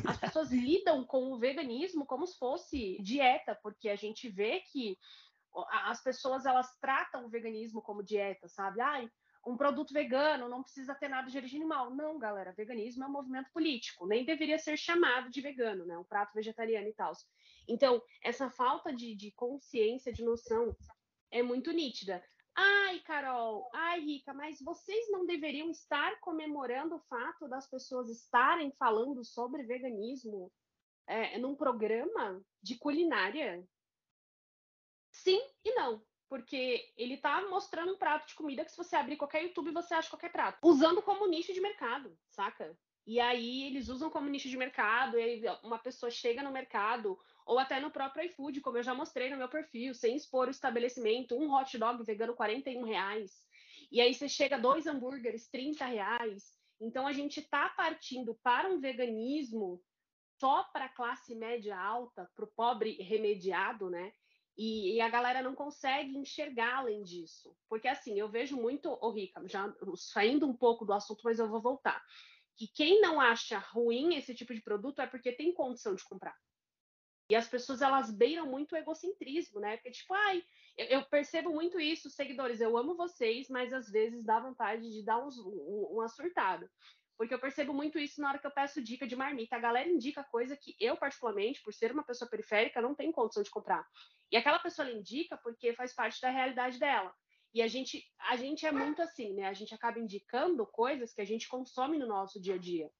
As 0.06 0.16
pessoas 0.16 0.48
lidam 0.50 1.04
com 1.04 1.30
o 1.30 1.38
veganismo 1.38 2.06
como 2.06 2.26
se 2.26 2.38
fosse 2.38 2.96
dieta, 3.02 3.54
porque 3.62 3.90
a 3.90 3.94
gente 3.94 4.30
vê 4.30 4.60
que 4.60 4.96
as 5.84 6.02
pessoas 6.02 6.46
elas 6.46 6.74
tratam 6.80 7.26
o 7.26 7.28
veganismo 7.28 7.82
como 7.82 8.02
dieta, 8.02 8.48
sabe? 8.48 8.80
Ai, 8.80 9.10
um 9.46 9.54
produto 9.54 9.92
vegano 9.92 10.48
não 10.48 10.62
precisa 10.62 10.94
ter 10.94 11.08
nada 11.08 11.30
de 11.30 11.36
origem 11.36 11.60
animal. 11.60 11.94
Não, 11.94 12.18
galera, 12.18 12.54
veganismo 12.56 13.04
é 13.04 13.06
um 13.06 13.12
movimento 13.12 13.50
político, 13.52 14.06
nem 14.06 14.24
deveria 14.24 14.58
ser 14.58 14.78
chamado 14.78 15.28
de 15.28 15.42
vegano, 15.42 15.84
né? 15.84 15.98
Um 15.98 16.04
prato 16.04 16.32
vegetariano 16.32 16.88
e 16.88 16.94
tal. 16.94 17.12
Então, 17.68 18.02
essa 18.22 18.48
falta 18.48 18.90
de, 18.90 19.14
de 19.14 19.30
consciência, 19.32 20.10
de 20.10 20.24
noção, 20.24 20.74
é 21.30 21.42
muito 21.42 21.70
nítida. 21.70 22.24
Ai, 22.56 23.00
Carol, 23.00 23.68
ai, 23.72 24.00
Rica, 24.00 24.32
mas 24.32 24.60
vocês 24.60 25.10
não 25.10 25.26
deveriam 25.26 25.70
estar 25.70 26.20
comemorando 26.20 26.96
o 26.96 27.00
fato 27.00 27.48
das 27.48 27.68
pessoas 27.68 28.08
estarem 28.08 28.70
falando 28.78 29.24
sobre 29.24 29.64
veganismo 29.64 30.52
é, 31.06 31.36
num 31.38 31.56
programa 31.56 32.40
de 32.62 32.78
culinária? 32.78 33.66
Sim 35.10 35.40
e 35.64 35.74
não. 35.74 36.04
Porque 36.28 36.92
ele 36.96 37.14
está 37.14 37.42
mostrando 37.48 37.92
um 37.92 37.98
prato 37.98 38.28
de 38.28 38.34
comida 38.34 38.64
que, 38.64 38.70
se 38.70 38.76
você 38.76 38.96
abrir 38.96 39.16
qualquer 39.16 39.44
YouTube, 39.44 39.70
você 39.72 39.94
acha 39.94 40.10
qualquer 40.10 40.32
prato. 40.32 40.58
Usando 40.62 41.02
como 41.02 41.26
nicho 41.26 41.52
de 41.52 41.60
mercado, 41.60 42.16
saca? 42.28 42.76
E 43.06 43.20
aí 43.20 43.64
eles 43.64 43.88
usam 43.88 44.08
como 44.08 44.30
nicho 44.30 44.48
de 44.48 44.56
mercado, 44.56 45.18
e 45.18 45.22
aí 45.22 45.42
uma 45.62 45.78
pessoa 45.78 46.10
chega 46.10 46.42
no 46.42 46.50
mercado, 46.50 47.18
ou 47.44 47.58
até 47.58 47.78
no 47.78 47.90
próprio 47.90 48.24
iFood, 48.26 48.60
como 48.60 48.78
eu 48.78 48.82
já 48.82 48.94
mostrei 48.94 49.28
no 49.30 49.36
meu 49.36 49.48
perfil, 49.48 49.94
sem 49.94 50.16
expor 50.16 50.48
o 50.48 50.50
estabelecimento, 50.50 51.36
um 51.36 51.52
hot 51.52 51.76
dog 51.76 52.02
vegano 52.02 52.34
41 52.34 52.82
reais. 52.82 53.42
E 53.92 54.00
aí 54.00 54.14
você 54.14 54.28
chega 54.28 54.58
dois 54.58 54.86
hambúrgueres 54.86 55.48
30 55.48 55.84
reais. 55.84 56.52
Então 56.80 57.06
a 57.06 57.12
gente 57.12 57.40
está 57.40 57.68
partindo 57.68 58.34
para 58.42 58.68
um 58.68 58.80
veganismo 58.80 59.82
só 60.40 60.64
para 60.64 60.86
a 60.86 60.88
classe 60.88 61.34
média 61.34 61.78
alta, 61.78 62.30
para 62.34 62.44
o 62.44 62.52
pobre 62.56 62.92
remediado, 63.02 63.88
né? 63.88 64.12
E, 64.56 64.94
e, 64.94 65.00
a 65.00 65.08
galera 65.08 65.42
não 65.42 65.54
consegue 65.54 66.16
enxergar 66.16 66.78
além 66.78 67.02
disso. 67.02 67.56
Porque 67.68 67.88
assim, 67.88 68.18
eu 68.18 68.28
vejo 68.28 68.56
muito, 68.56 68.88
ô 68.88 68.98
oh, 69.00 69.10
Rica, 69.10 69.42
já 69.48 69.72
saindo 69.96 70.46
um 70.46 70.56
pouco 70.56 70.84
do 70.84 70.92
assunto, 70.92 71.22
mas 71.24 71.40
eu 71.40 71.48
vou 71.48 71.60
voltar. 71.60 72.00
Que 72.56 72.68
quem 72.68 73.00
não 73.00 73.20
acha 73.20 73.58
ruim 73.58 74.14
esse 74.14 74.34
tipo 74.34 74.54
de 74.54 74.62
produto 74.62 75.00
é 75.00 75.06
porque 75.06 75.32
tem 75.32 75.52
condição 75.52 75.94
de 75.94 76.04
comprar. 76.04 76.36
E 77.28 77.34
as 77.34 77.48
pessoas 77.48 77.80
elas 77.80 78.10
beiram 78.10 78.46
muito 78.46 78.74
o 78.74 78.76
egocentrismo, 78.76 79.58
né? 79.58 79.76
Porque, 79.76 79.90
tipo, 79.90 80.12
ai, 80.12 80.44
eu, 80.76 81.02
percebo 81.06 81.50
muito 81.50 81.80
isso, 81.80 82.10
seguidores, 82.10 82.60
eu 82.60 82.76
amo 82.76 82.96
vocês, 82.96 83.48
mas 83.48 83.72
às 83.72 83.88
vezes 83.88 84.24
dá 84.24 84.38
vontade 84.38 84.90
de 84.90 85.02
dar 85.02 85.24
uns, 85.24 85.38
um, 85.38 85.88
uma 85.90 86.08
surtada. 86.08 86.70
Porque 87.16 87.32
eu 87.32 87.38
percebo 87.38 87.72
muito 87.72 87.98
isso 87.98 88.20
na 88.20 88.28
hora 88.28 88.38
que 88.38 88.46
eu 88.46 88.50
peço 88.50 88.82
dica 88.82 89.06
de 89.06 89.16
marmita. 89.16 89.56
A 89.56 89.60
galera 89.60 89.88
indica 89.88 90.24
coisa 90.24 90.56
que 90.56 90.76
eu, 90.80 90.96
particularmente, 90.96 91.62
por 91.62 91.72
ser 91.72 91.92
uma 91.92 92.02
pessoa 92.02 92.28
periférica, 92.28 92.82
não 92.82 92.94
tenho 92.94 93.12
condição 93.12 93.42
de 93.42 93.50
comprar. 93.50 93.86
E 94.30 94.36
aquela 94.36 94.58
pessoa 94.58 94.90
indica 94.90 95.36
porque 95.38 95.72
faz 95.74 95.94
parte 95.94 96.20
da 96.20 96.28
realidade 96.28 96.78
dela. 96.78 97.14
E 97.54 97.62
a 97.62 97.68
gente, 97.68 98.04
a 98.28 98.36
gente 98.36 98.66
é 98.66 98.72
muito 98.72 99.00
assim, 99.00 99.32
né? 99.32 99.46
A 99.46 99.52
gente 99.52 99.72
acaba 99.74 99.98
indicando 99.98 100.66
coisas 100.66 101.14
que 101.14 101.20
a 101.20 101.24
gente 101.24 101.48
consome 101.48 101.96
no 101.96 102.06
nosso 102.06 102.40
dia 102.40 102.56
a 102.56 102.58
dia. 102.58 102.90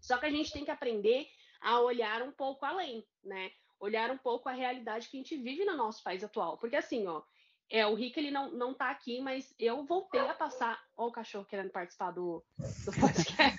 Só 0.00 0.16
que 0.16 0.26
a 0.26 0.30
gente 0.30 0.50
tem 0.50 0.64
que 0.64 0.70
aprender 0.70 1.26
a 1.60 1.78
olhar 1.80 2.22
um 2.22 2.32
pouco 2.32 2.64
além, 2.64 3.06
né? 3.22 3.52
olhar 3.80 4.10
um 4.10 4.18
pouco 4.18 4.48
a 4.48 4.52
realidade 4.52 5.08
que 5.08 5.16
a 5.16 5.20
gente 5.20 5.36
vive 5.36 5.64
no 5.64 5.76
nosso 5.76 6.04
país 6.04 6.22
atual. 6.22 6.58
Porque 6.58 6.76
assim, 6.76 7.06
ó, 7.06 7.22
é, 7.70 7.86
o 7.86 7.94
Rick 7.94 8.20
ele 8.20 8.30
não, 8.30 8.50
não 8.50 8.74
tá 8.74 8.90
aqui, 8.90 9.20
mas 9.20 9.54
eu 9.58 9.84
voltei 9.84 10.20
a 10.20 10.34
passar. 10.34 10.78
Ó, 10.96 11.08
o 11.08 11.12
cachorro 11.12 11.46
querendo 11.46 11.70
participar 11.70 12.10
do, 12.10 12.44
do 12.58 12.92
podcast. 13.00 13.58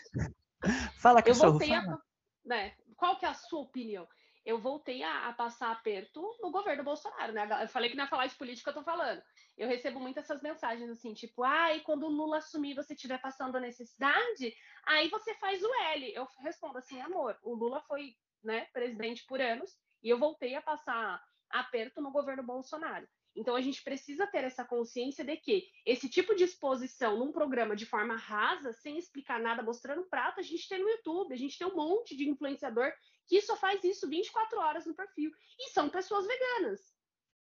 fala, 1.02 1.24
cachorro. 1.24 1.48
Eu 1.48 1.52
voltei 1.54 1.70
fala. 1.70 1.96
a. 1.96 2.02
Né, 2.48 2.74
qual 2.96 3.18
que 3.18 3.26
é 3.26 3.30
a 3.30 3.34
sua 3.34 3.62
opinião? 3.62 4.08
Eu 4.46 4.60
voltei 4.60 5.04
a, 5.04 5.28
a, 5.28 5.34
passar 5.34 5.72
aperto 5.72 6.22
no 6.42 6.50
governo 6.50 6.84
Bolsonaro, 6.84 7.32
né? 7.32 7.48
Eu 7.62 7.68
falei 7.68 7.90
que 7.90 7.96
não 7.96 8.04
ia 8.04 8.10
falar 8.10 8.26
de 8.26 8.36
política, 8.36 8.72
eu 8.72 8.76
tô 8.76 8.84
falando. 8.84 9.22
Eu 9.58 9.68
recebo 9.68 10.00
muitas 10.00 10.24
essas 10.24 10.42
mensagens 10.42 10.90
assim, 10.90 11.14
tipo, 11.14 11.44
ai, 11.44 11.78
ah, 11.78 11.84
quando 11.84 12.04
o 12.06 12.10
Lula 12.10 12.38
assumir, 12.38 12.74
você 12.74 12.94
estiver 12.94 13.20
passando 13.22 13.56
a 13.56 13.60
necessidade, 13.60 14.56
aí 14.86 15.10
você 15.10 15.36
faz 15.36 15.62
o 15.62 15.74
L. 15.94 16.14
Eu 16.14 16.28
respondo 16.40 16.78
assim, 16.78 17.00
amor, 17.02 17.38
o 17.44 17.54
Lula 17.54 17.82
foi 17.82 18.16
né, 18.44 18.66
presidente 18.74 19.26
por 19.28 19.40
anos, 19.40 19.78
e 20.02 20.10
eu 20.10 20.18
voltei 20.18 20.56
a 20.56 20.62
passar 20.62 21.22
aperto 21.50 22.02
no 22.02 22.12
governo 22.12 22.44
Bolsonaro. 22.44 23.08
Então 23.36 23.56
a 23.56 23.62
gente 23.62 23.84
precisa 23.84 24.28
ter 24.28 24.44
essa 24.44 24.66
consciência 24.66 25.24
de 25.24 25.38
que 25.38 25.64
esse 25.86 26.10
tipo 26.10 26.36
de 26.36 26.44
exposição 26.44 27.18
num 27.18 27.32
programa 27.32 27.76
de 27.76 27.86
forma 27.86 28.16
rasa, 28.16 28.74
sem 28.74 28.98
explicar 28.98 29.40
nada, 29.40 29.64
mostrando 29.64 30.08
prato, 30.10 30.40
a 30.40 30.44
gente 30.44 30.68
tem 30.68 30.80
no 30.80 30.90
YouTube, 30.90 31.34
a 31.34 31.38
gente 31.38 31.58
tem 31.58 31.68
um 31.68 31.76
monte 31.76 32.16
de 32.16 32.30
influenciador 32.30 32.92
que 33.32 33.42
só 33.42 33.56
faz 33.56 33.82
isso 33.86 34.10
24 34.10 34.60
horas 34.60 34.86
no 34.86 34.94
perfil. 34.94 35.32
E 35.58 35.70
são 35.70 35.90
pessoas 35.90 36.28
veganas. 36.28 36.82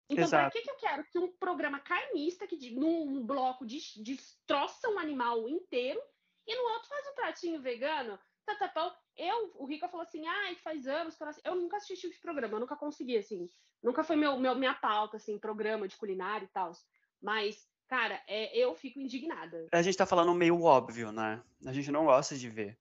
Então, 0.08 0.30
para 0.30 0.52
que, 0.52 0.62
que 0.62 0.70
eu 0.70 0.76
quero 0.76 1.04
que 1.06 1.18
um 1.18 1.32
programa 1.32 1.80
carnista, 1.80 2.46
que 2.46 2.70
num 2.76 3.26
bloco 3.26 3.66
destroça 3.66 4.88
um 4.90 5.00
animal 5.00 5.50
inteiro, 5.50 6.00
e 6.46 6.56
no 6.56 6.64
outro 6.74 6.90
faz 6.90 7.08
um 7.08 7.16
pratinho 7.16 7.60
vegano? 7.60 8.20
Tá, 8.46 8.56
tá, 8.56 8.68
tá. 8.68 8.96
Eu, 9.18 9.52
o 9.56 9.66
Rica 9.66 9.90
falou 9.90 10.04
assim, 10.04 10.28
ai, 10.28 10.54
faz 10.58 10.86
anos 10.86 11.16
que 11.16 11.24
eu, 11.24 11.30
eu 11.46 11.56
nunca 11.56 11.78
assisti 11.78 12.06
esse 12.06 12.22
programa, 12.22 12.58
eu 12.58 12.60
nunca 12.60 12.76
consegui, 12.76 13.18
assim, 13.18 13.50
nunca 13.82 14.04
foi 14.04 14.16
meu, 14.16 14.38
meu, 14.38 14.54
minha 14.54 14.76
pauta, 14.76 15.18
assim, 15.18 15.40
programa 15.40 15.88
de 15.88 15.98
culinária 15.98 16.46
e 16.46 16.50
tal. 16.50 16.72
Mas, 17.20 17.68
cara, 17.88 18.22
é, 18.28 18.56
eu 18.56 18.76
fico 18.76 19.00
indignada. 19.00 19.70
A 19.72 19.82
gente 19.82 19.98
tá 19.98 20.06
falando 20.06 20.36
meio 20.36 20.62
óbvio, 20.62 21.12
né? 21.12 21.42
A 21.66 21.74
gente 21.74 21.90
não 21.90 22.06
gosta 22.06 22.38
de 22.38 22.48
ver. 22.48 22.78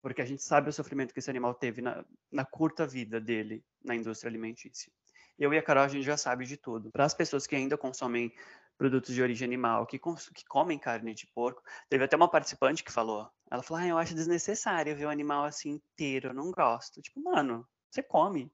Porque 0.00 0.22
a 0.22 0.24
gente 0.24 0.42
sabe 0.42 0.68
o 0.70 0.72
sofrimento 0.72 1.12
que 1.12 1.18
esse 1.18 1.30
animal 1.30 1.54
teve 1.54 1.82
na, 1.82 2.04
na 2.30 2.44
curta 2.44 2.86
vida 2.86 3.20
dele 3.20 3.64
na 3.84 3.94
indústria 3.94 4.28
alimentícia. 4.28 4.92
Eu 5.38 5.52
e 5.52 5.58
a 5.58 5.62
Carol, 5.62 5.84
a 5.84 5.88
gente 5.88 6.04
já 6.04 6.16
sabe 6.16 6.44
de 6.44 6.56
tudo. 6.56 6.90
Para 6.90 7.04
as 7.04 7.14
pessoas 7.14 7.46
que 7.46 7.54
ainda 7.54 7.76
consomem 7.76 8.32
produtos 8.78 9.12
de 9.12 9.20
origem 9.20 9.44
animal, 9.44 9.84
que, 9.86 9.98
que 9.98 10.44
comem 10.48 10.78
carne 10.78 11.12
de 11.12 11.26
porco. 11.26 11.62
Teve 11.88 12.04
até 12.04 12.16
uma 12.16 12.30
participante 12.30 12.84
que 12.84 12.92
falou, 12.92 13.28
ela 13.50 13.62
falou, 13.62 13.82
ah, 13.82 13.86
eu 13.88 13.98
acho 13.98 14.14
desnecessário 14.14 14.96
ver 14.96 15.06
o 15.06 15.10
animal 15.10 15.44
assim 15.44 15.70
inteiro, 15.70 16.28
eu 16.28 16.34
não 16.34 16.52
gosto. 16.52 17.02
Tipo, 17.02 17.20
mano, 17.20 17.68
você 17.90 18.02
come, 18.02 18.52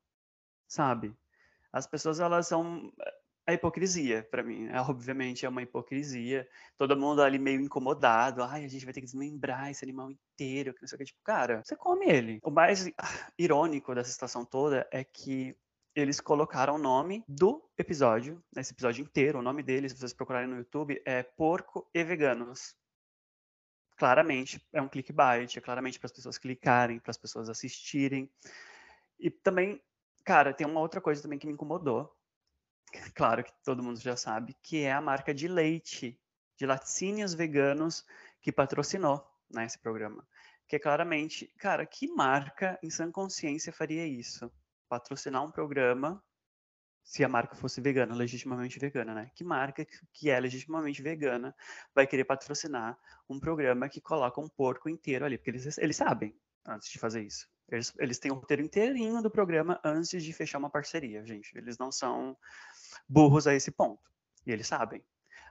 sabe? 0.66 1.14
As 1.70 1.86
pessoas, 1.86 2.20
elas 2.20 2.46
são 2.48 2.90
a 3.46 3.52
hipocrisia, 3.52 4.26
para 4.30 4.42
mim. 4.42 4.68
É, 4.68 4.80
obviamente 4.80 5.44
é 5.44 5.48
uma 5.48 5.62
hipocrisia. 5.62 6.48
Todo 6.76 6.96
mundo 6.96 7.22
ali 7.22 7.38
meio 7.38 7.60
incomodado. 7.60 8.42
Ai, 8.42 8.64
a 8.64 8.68
gente 8.68 8.84
vai 8.84 8.94
ter 8.94 9.00
que 9.00 9.06
desmembrar 9.06 9.70
esse 9.70 9.84
animal 9.84 10.10
inteiro. 10.10 10.74
Que 10.74 10.82
não 10.82 10.88
sei 10.88 10.96
o 10.96 10.98
que. 10.98 11.04
Tipo, 11.04 11.20
cara, 11.22 11.62
você 11.64 11.76
come 11.76 12.06
ele. 12.06 12.38
O 12.42 12.50
mais 12.50 12.88
irônico 13.38 13.94
dessa 13.94 14.10
situação 14.10 14.44
toda 14.44 14.86
é 14.90 15.04
que 15.04 15.56
eles 15.94 16.20
colocaram 16.20 16.74
o 16.74 16.78
nome 16.78 17.22
do 17.28 17.62
episódio, 17.78 18.42
nesse 18.54 18.72
episódio 18.72 19.02
inteiro, 19.02 19.38
o 19.38 19.42
nome 19.42 19.62
dele, 19.62 19.88
se 19.88 19.96
vocês 19.96 20.12
procurarem 20.12 20.48
no 20.48 20.56
YouTube, 20.56 21.00
é 21.06 21.22
Porco 21.22 21.88
e 21.94 22.02
Veganos. 22.02 22.74
Claramente 23.96 24.60
é 24.72 24.82
um 24.82 24.88
clickbait, 24.88 25.56
é 25.56 25.60
claramente 25.60 26.00
para 26.00 26.06
as 26.06 26.12
pessoas 26.12 26.36
clicarem, 26.36 26.98
para 26.98 27.12
as 27.12 27.16
pessoas 27.16 27.48
assistirem. 27.48 28.28
E 29.20 29.30
também, 29.30 29.80
cara, 30.24 30.52
tem 30.52 30.66
uma 30.66 30.80
outra 30.80 31.00
coisa 31.00 31.22
também 31.22 31.38
que 31.38 31.46
me 31.46 31.52
incomodou. 31.52 32.12
Claro 33.14 33.44
que 33.44 33.52
todo 33.64 33.82
mundo 33.82 34.00
já 34.00 34.16
sabe, 34.16 34.54
que 34.62 34.82
é 34.82 34.92
a 34.92 35.00
marca 35.00 35.34
de 35.34 35.48
leite, 35.48 36.20
de 36.56 36.66
laticínios 36.66 37.34
veganos, 37.34 38.04
que 38.40 38.52
patrocinou 38.52 39.26
né, 39.50 39.64
esse 39.64 39.78
programa. 39.78 40.26
Que 40.66 40.76
é 40.76 40.78
claramente, 40.78 41.46
cara, 41.58 41.84
que 41.84 42.06
marca 42.08 42.78
em 42.82 42.90
sã 42.90 43.10
consciência 43.10 43.72
faria 43.72 44.06
isso? 44.06 44.50
patrocinar 44.88 45.42
um 45.44 45.50
programa 45.50 46.22
se 47.02 47.22
a 47.22 47.28
marca 47.28 47.54
fosse 47.54 47.80
vegana, 47.80 48.14
legitimamente 48.14 48.78
vegana, 48.78 49.14
né? 49.14 49.30
Que 49.34 49.44
marca 49.44 49.86
que 50.12 50.30
é 50.30 50.40
legitimamente 50.40 51.02
vegana 51.02 51.54
vai 51.94 52.06
querer 52.06 52.24
patrocinar 52.24 52.98
um 53.28 53.38
programa 53.38 53.88
que 53.88 54.00
coloca 54.00 54.40
um 54.40 54.48
porco 54.48 54.88
inteiro 54.88 55.24
ali? 55.24 55.36
Porque 55.36 55.50
eles, 55.50 55.78
eles 55.78 55.96
sabem 55.96 56.34
antes 56.64 56.88
de 56.88 56.98
fazer 56.98 57.22
isso. 57.22 57.46
Eles, 57.68 57.92
eles 57.98 58.18
têm 58.18 58.30
o 58.30 58.36
roteiro 58.36 58.62
inteirinho 58.62 59.22
do 59.22 59.30
programa 59.30 59.80
antes 59.84 60.22
de 60.22 60.32
fechar 60.32 60.58
uma 60.58 60.70
parceria, 60.70 61.24
gente. 61.26 61.56
Eles 61.56 61.76
não 61.76 61.92
são 61.92 62.36
burros 63.08 63.46
a 63.46 63.54
esse 63.54 63.70
ponto. 63.70 64.02
E 64.46 64.52
eles 64.52 64.66
sabem. 64.66 65.02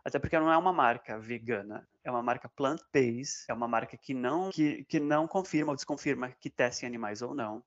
Até 0.05 0.19
porque 0.19 0.38
não 0.38 0.51
é 0.51 0.57
uma 0.57 0.73
marca 0.73 1.17
vegana, 1.17 1.88
é 2.03 2.12
uma 2.12 2.21
marca 2.21 2.50
plant-based, 2.50 3.45
é 3.47 3.53
uma 3.53 3.67
marca 3.67 3.95
que 3.95 4.13
não, 4.13 4.50
que, 4.50 4.83
que 4.85 5.00
não 5.00 5.27
confirma 5.27 5.71
ou 5.71 5.75
desconfirma 5.75 6.29
que 6.31 6.50
testem 6.50 6.88
animais 6.88 7.21
ou 7.21 7.33
não. 7.33 7.63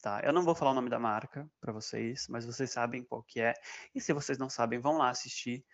Tá? 0.00 0.20
Eu 0.24 0.32
não 0.32 0.42
vou 0.42 0.54
falar 0.54 0.72
o 0.72 0.74
nome 0.74 0.88
da 0.88 0.98
marca 0.98 1.48
para 1.60 1.72
vocês, 1.72 2.26
mas 2.28 2.44
vocês 2.44 2.70
sabem 2.70 3.02
qual 3.02 3.22
que 3.22 3.40
é. 3.40 3.54
E 3.94 4.00
se 4.00 4.12
vocês 4.12 4.38
não 4.38 4.48
sabem, 4.48 4.78
vão 4.78 4.98
lá 4.98 5.10
assistir. 5.10 5.64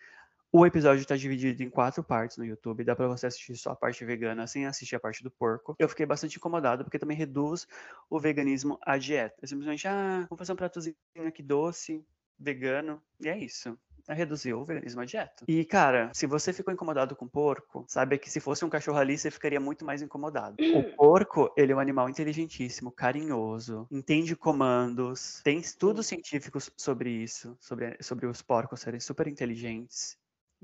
O 0.51 0.65
episódio 0.65 1.01
está 1.01 1.15
dividido 1.15 1.61
em 1.61 1.69
quatro 1.69 2.03
partes 2.03 2.37
no 2.37 2.45
YouTube. 2.45 2.83
Dá 2.83 2.95
para 2.95 3.07
você 3.07 3.27
assistir 3.27 3.55
só 3.55 3.71
a 3.71 3.75
parte 3.75 4.03
vegana 4.03 4.47
sem 4.47 4.65
assistir 4.65 4.95
a 4.95 4.99
parte 4.99 5.23
do 5.23 5.29
porco. 5.29 5.75
Eu 5.77 5.87
fiquei 5.87 6.07
bastante 6.07 6.37
incomodado 6.37 6.83
porque 6.83 6.97
também 6.97 7.15
reduz 7.15 7.67
o 8.09 8.19
veganismo 8.19 8.79
à 8.81 8.97
dieta. 8.97 9.35
É 9.43 9.47
simplesmente, 9.47 9.87
ah, 9.87 10.25
vamos 10.27 10.39
fazer 10.39 10.53
um 10.53 10.55
pratozinho 10.55 10.95
aqui 11.27 11.43
doce, 11.43 12.03
vegano, 12.39 13.01
e 13.19 13.27
é 13.27 13.37
isso 13.37 13.77
reduzir 14.13 14.53
o 14.53 14.65
veganismo 14.65 15.01
à 15.01 15.05
dieta. 15.05 15.45
E, 15.47 15.63
cara, 15.65 16.11
se 16.13 16.25
você 16.25 16.51
ficou 16.53 16.73
incomodado 16.73 17.15
com 17.15 17.27
porco, 17.27 17.85
saiba 17.87 18.17
que 18.17 18.29
se 18.29 18.39
fosse 18.39 18.65
um 18.65 18.69
cachorro 18.69 18.97
ali, 18.97 19.17
você 19.17 19.29
ficaria 19.29 19.59
muito 19.59 19.85
mais 19.85 20.01
incomodado. 20.01 20.55
O 20.73 20.83
porco, 20.95 21.53
ele 21.55 21.71
é 21.71 21.75
um 21.75 21.79
animal 21.79 22.09
inteligentíssimo, 22.09 22.91
carinhoso, 22.91 23.87
entende 23.91 24.35
comandos, 24.35 25.41
tem 25.43 25.59
estudos 25.59 26.07
científicos 26.07 26.71
sobre 26.77 27.09
isso, 27.09 27.55
sobre, 27.59 27.97
sobre 28.01 28.25
os 28.25 28.41
porcos 28.41 28.81
serem 28.81 28.99
super 28.99 29.27
inteligentes. 29.27 30.17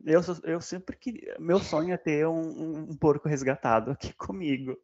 Eu, 0.03 0.21
eu 0.43 0.59
sempre 0.59 0.97
queria. 0.97 1.35
Meu 1.39 1.59
sonho 1.59 1.93
é 1.93 1.97
ter 1.97 2.27
um, 2.27 2.89
um, 2.89 2.97
porco 2.97 3.29
resgatado 3.29 3.91
aqui 3.91 4.13
comigo. 4.17 4.77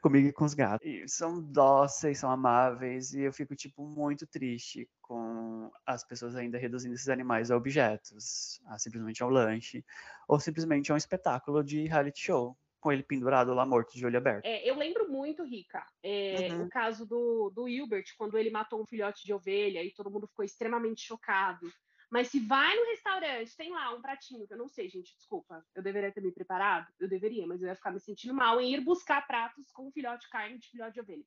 comigo 0.00 0.28
e 0.28 0.32
com 0.32 0.44
os 0.44 0.54
gatos. 0.54 0.86
E 0.86 1.08
são 1.08 1.42
dóceis, 1.42 2.18
são 2.18 2.30
amáveis, 2.30 3.12
e 3.12 3.22
eu 3.22 3.32
fico, 3.32 3.56
tipo, 3.56 3.84
muito 3.84 4.26
triste 4.26 4.88
com 5.02 5.70
as 5.84 6.04
pessoas 6.04 6.36
ainda 6.36 6.58
reduzindo 6.58 6.94
esses 6.94 7.08
animais 7.08 7.50
a 7.50 7.56
objetos, 7.56 8.60
a 8.66 8.78
simplesmente 8.78 9.22
ao 9.22 9.30
lanche, 9.30 9.84
ou 10.28 10.38
simplesmente 10.38 10.90
a 10.90 10.94
um 10.94 10.98
espetáculo 10.98 11.62
de 11.62 11.86
reality 11.86 12.20
show. 12.20 12.56
Com 12.78 12.92
ele 12.92 13.02
pendurado 13.02 13.52
lá 13.52 13.66
morto 13.66 13.96
de 13.96 14.06
olho 14.06 14.18
aberto. 14.18 14.44
É, 14.44 14.68
eu 14.68 14.76
lembro 14.76 15.10
muito, 15.10 15.42
Rica, 15.42 15.84
é, 16.04 16.48
uhum. 16.52 16.64
o 16.64 16.68
caso 16.68 17.04
do, 17.04 17.50
do 17.50 17.68
Hilbert, 17.68 18.04
quando 18.16 18.38
ele 18.38 18.48
matou 18.48 18.80
um 18.80 18.86
filhote 18.86 19.24
de 19.24 19.32
ovelha 19.32 19.82
e 19.82 19.92
todo 19.92 20.10
mundo 20.10 20.28
ficou 20.28 20.44
extremamente 20.44 21.00
chocado. 21.00 21.66
Mas 22.10 22.28
se 22.28 22.38
vai 22.40 22.74
no 22.76 22.86
restaurante, 22.86 23.56
tem 23.56 23.72
lá 23.72 23.92
um 23.92 24.00
pratinho, 24.00 24.46
que 24.46 24.54
eu 24.54 24.58
não 24.58 24.68
sei, 24.68 24.88
gente, 24.88 25.14
desculpa, 25.16 25.64
eu 25.74 25.82
deveria 25.82 26.12
ter 26.12 26.20
me 26.20 26.30
preparado? 26.30 26.86
Eu 27.00 27.08
deveria, 27.08 27.46
mas 27.46 27.60
eu 27.60 27.68
ia 27.68 27.74
ficar 27.74 27.90
me 27.90 28.00
sentindo 28.00 28.32
mal 28.32 28.60
em 28.60 28.72
ir 28.72 28.80
buscar 28.80 29.26
pratos 29.26 29.70
com 29.72 29.90
filhote 29.90 30.24
de 30.24 30.30
carne 30.30 30.58
de 30.58 30.68
filhote 30.68 30.94
de 30.94 31.00
ovelha. 31.00 31.24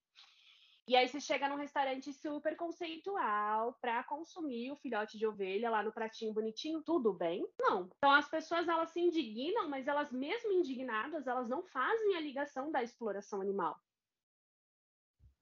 E 0.88 0.96
aí 0.96 1.08
você 1.08 1.20
chega 1.20 1.48
num 1.48 1.58
restaurante 1.58 2.12
super 2.12 2.56
conceitual 2.56 3.78
para 3.80 4.04
consumir 4.06 4.72
o 4.72 4.76
filhote 4.78 5.20
de 5.20 5.28
ovelha 5.28 5.70
lá 5.70 5.84
no 5.84 5.92
pratinho 5.92 6.34
bonitinho, 6.34 6.82
tudo 6.82 7.14
bem? 7.14 7.48
Não. 7.60 7.88
Então 7.98 8.12
as 8.12 8.28
pessoas 8.28 8.68
elas 8.68 8.90
se 8.90 9.00
indignam, 9.00 9.70
mas 9.70 9.88
elas 9.88 10.12
mesmo 10.12 10.52
indignadas, 10.52 11.28
elas 11.28 11.48
não 11.48 11.62
fazem 11.62 12.16
a 12.16 12.20
ligação 12.20 12.72
da 12.72 12.82
exploração 12.82 13.40
animal. 13.40 13.80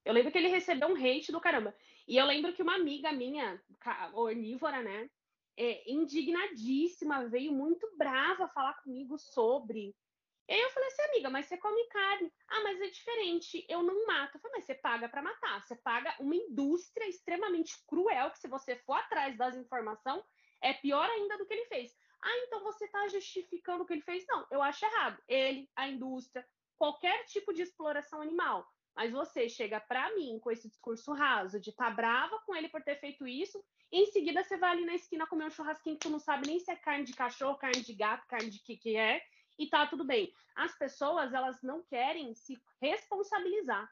Eu 0.03 0.13
lembro 0.13 0.33
que 0.33 0.37
ele 0.37 0.49
recebeu 0.49 0.89
um 0.89 0.95
hate 0.95 1.31
do 1.31 1.39
caramba. 1.39 1.73
E 2.05 2.17
eu 2.17 2.25
lembro 2.25 2.51
que 2.53 2.61
uma 2.61 2.75
amiga 2.75 3.13
minha, 3.13 3.61
ornívora, 4.13 4.81
né, 4.81 5.09
é, 5.57 5.91
indignadíssima, 5.91 7.27
veio 7.27 7.51
muito 7.51 7.89
brava 7.97 8.47
falar 8.49 8.75
comigo 8.75 9.17
sobre. 9.17 9.95
E 10.49 10.53
aí 10.53 10.61
eu 10.61 10.69
falei 10.69 10.87
assim, 10.87 11.01
amiga, 11.01 11.29
mas 11.29 11.45
você 11.47 11.57
come 11.57 11.83
carne. 11.87 12.31
Ah, 12.47 12.63
mas 12.63 12.79
é 12.79 12.87
diferente, 12.87 13.65
eu 13.67 13.83
não 13.83 14.05
mato. 14.05 14.37
Eu 14.37 14.41
falei, 14.41 14.57
mas 14.57 14.65
você 14.65 14.75
paga 14.75 15.09
para 15.09 15.21
matar. 15.21 15.61
Você 15.61 15.75
paga 15.75 16.15
uma 16.19 16.35
indústria 16.35 17.05
extremamente 17.09 17.75
cruel, 17.85 18.31
que 18.31 18.39
se 18.39 18.47
você 18.47 18.75
for 18.77 18.93
atrás 18.93 19.35
das 19.37 19.55
informações, 19.57 20.23
é 20.61 20.73
pior 20.73 21.09
ainda 21.09 21.37
do 21.37 21.45
que 21.45 21.53
ele 21.53 21.65
fez. 21.65 21.93
Ah, 22.21 22.37
então 22.45 22.63
você 22.63 22.85
está 22.85 23.07
justificando 23.09 23.83
o 23.83 23.85
que 23.85 23.93
ele 23.93 24.01
fez? 24.01 24.25
Não, 24.27 24.47
eu 24.49 24.61
acho 24.61 24.85
errado. 24.85 25.21
Ele, 25.27 25.69
a 25.75 25.87
indústria, 25.89 26.47
qualquer 26.77 27.25
tipo 27.25 27.53
de 27.53 27.63
exploração 27.63 28.21
animal. 28.21 28.65
Mas 28.97 29.11
você 29.11 29.47
chega 29.47 29.79
para 29.79 30.13
mim 30.15 30.39
com 30.39 30.51
esse 30.51 30.67
discurso 30.67 31.13
raso 31.13 31.59
de 31.59 31.71
tá 31.71 31.89
brava 31.89 32.41
com 32.45 32.55
ele 32.55 32.67
por 32.67 32.81
ter 32.83 32.99
feito 32.99 33.27
isso 33.27 33.63
em 33.91 34.07
seguida, 34.07 34.43
você 34.43 34.57
vai 34.57 34.71
ali 34.71 34.85
na 34.85 34.95
esquina 34.95 35.27
comer 35.27 35.45
um 35.45 35.49
churrasquinho 35.49 35.95
que 35.95 36.07
tu 36.07 36.09
não 36.09 36.19
sabe 36.19 36.47
nem 36.47 36.59
se 36.59 36.71
é 36.71 36.75
carne 36.75 37.05
de 37.05 37.13
cachorro, 37.13 37.57
carne 37.57 37.81
de 37.81 37.93
gato, 37.93 38.27
carne 38.27 38.49
de 38.49 38.59
que 38.59 38.75
que 38.75 38.97
é, 38.97 39.21
e 39.57 39.69
tá 39.69 39.87
tudo 39.87 40.03
bem. 40.03 40.33
As 40.55 40.77
pessoas, 40.77 41.31
elas 41.31 41.61
não 41.61 41.83
querem 41.83 42.33
se 42.33 42.59
responsabilizar, 42.81 43.87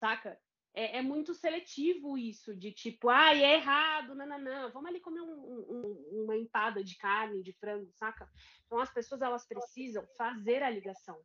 saca? 0.00 0.38
é, 0.76 0.98
é, 0.98 1.02
muito 1.02 1.32
seletivo 1.32 2.18
isso, 2.18 2.54
de 2.54 2.70
tipo, 2.70 3.08
ah, 3.08 3.34
é 3.34 3.54
errado, 3.54 4.14
não, 4.14 4.70
vamos 4.70 4.90
ali 4.90 5.00
comer 5.00 5.22
um, 5.22 5.32
um, 5.32 6.22
uma 6.22 6.36
empada 6.36 6.84
de 6.84 6.98
carne, 6.98 7.42
de 7.42 7.54
frango, 7.54 7.90
saca? 7.94 8.30
Então 8.66 8.78
as 8.78 8.92
pessoas 8.92 9.22
elas 9.22 9.46
precisam 9.48 10.06
fazer 10.18 10.62
a 10.62 10.68
ligação. 10.68 11.18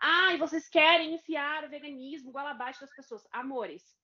Ah, 0.00 0.32
e 0.32 0.38
vocês 0.38 0.66
querem 0.66 1.14
enfiar 1.14 1.64
o 1.64 1.68
veganismo 1.68 2.30
igual 2.30 2.46
abaixo 2.46 2.80
das 2.80 2.94
pessoas. 2.94 3.26
Amores, 3.30 3.94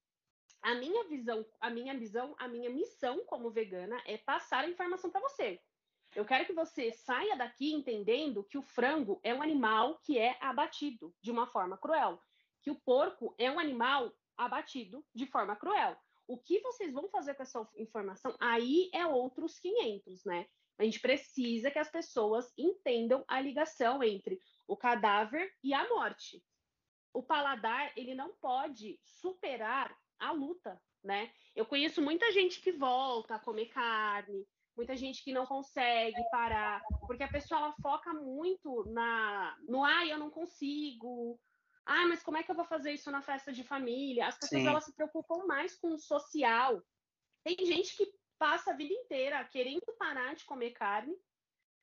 a 0.60 0.74
minha 0.74 1.04
visão, 1.04 1.46
a 1.58 1.70
minha 1.70 1.96
visão, 1.96 2.34
a 2.38 2.46
minha 2.46 2.68
missão 2.68 3.24
como 3.24 3.50
vegana 3.50 3.98
é 4.04 4.18
passar 4.18 4.64
a 4.64 4.68
informação 4.68 5.10
para 5.10 5.22
você. 5.22 5.58
Eu 6.14 6.24
quero 6.24 6.44
que 6.44 6.52
você 6.52 6.92
saia 6.92 7.36
daqui 7.36 7.72
entendendo 7.72 8.44
que 8.44 8.58
o 8.58 8.62
frango 8.62 9.20
é 9.22 9.34
um 9.34 9.42
animal 9.42 9.98
que 10.02 10.18
é 10.18 10.36
abatido 10.40 11.14
de 11.22 11.30
uma 11.30 11.46
forma 11.46 11.78
cruel, 11.78 12.20
que 12.62 12.70
o 12.70 12.74
porco 12.74 13.34
é 13.38 13.50
um 13.50 13.58
animal 13.58 14.12
abatido 14.36 15.04
de 15.14 15.26
forma 15.26 15.56
cruel. 15.56 15.96
O 16.26 16.36
que 16.36 16.60
vocês 16.60 16.92
vão 16.92 17.08
fazer 17.08 17.34
com 17.34 17.42
essa 17.42 17.68
informação 17.76 18.36
aí 18.38 18.90
é 18.92 19.06
outros 19.06 19.58
500, 19.58 20.24
né? 20.24 20.46
A 20.78 20.84
gente 20.84 21.00
precisa 21.00 21.70
que 21.70 21.78
as 21.78 21.90
pessoas 21.90 22.52
entendam 22.58 23.24
a 23.28 23.40
ligação 23.40 24.02
entre 24.02 24.38
o 24.66 24.76
cadáver 24.76 25.52
e 25.62 25.72
a 25.72 25.88
morte. 25.88 26.42
O 27.12 27.22
paladar, 27.22 27.92
ele 27.96 28.14
não 28.14 28.34
pode 28.34 29.00
superar 29.04 29.96
a 30.18 30.32
luta, 30.32 30.80
né? 31.02 31.30
Eu 31.54 31.64
conheço 31.64 32.02
muita 32.02 32.30
gente 32.32 32.60
que 32.60 32.72
volta 32.72 33.36
a 33.36 33.38
comer 33.38 33.66
carne, 33.66 34.46
muita 34.76 34.96
gente 34.96 35.22
que 35.24 35.32
não 35.32 35.46
consegue 35.46 36.22
parar, 36.30 36.82
porque 37.06 37.22
a 37.22 37.28
pessoa 37.28 37.60
ela 37.60 37.74
foca 37.80 38.12
muito 38.12 38.84
na 38.90 39.56
no 39.66 39.82
ai, 39.82 40.12
eu 40.12 40.18
não 40.18 40.30
consigo, 40.30 41.40
ah, 41.86 42.06
mas 42.08 42.22
como 42.22 42.36
é 42.36 42.42
que 42.42 42.50
eu 42.50 42.54
vou 42.56 42.64
fazer 42.64 42.92
isso 42.92 43.10
na 43.12 43.22
festa 43.22 43.52
de 43.52 43.62
família? 43.62 44.26
As 44.26 44.36
pessoas 44.36 44.66
elas 44.66 44.84
se 44.84 44.94
preocupam 44.94 45.46
mais 45.46 45.76
com 45.76 45.94
o 45.94 45.98
social. 45.98 46.82
Tem 47.44 47.56
gente 47.64 47.96
que 47.96 48.12
passa 48.38 48.72
a 48.72 48.76
vida 48.76 48.92
inteira 48.92 49.42
querendo 49.44 49.86
parar 49.96 50.34
de 50.34 50.44
comer 50.44 50.72
carne, 50.72 51.14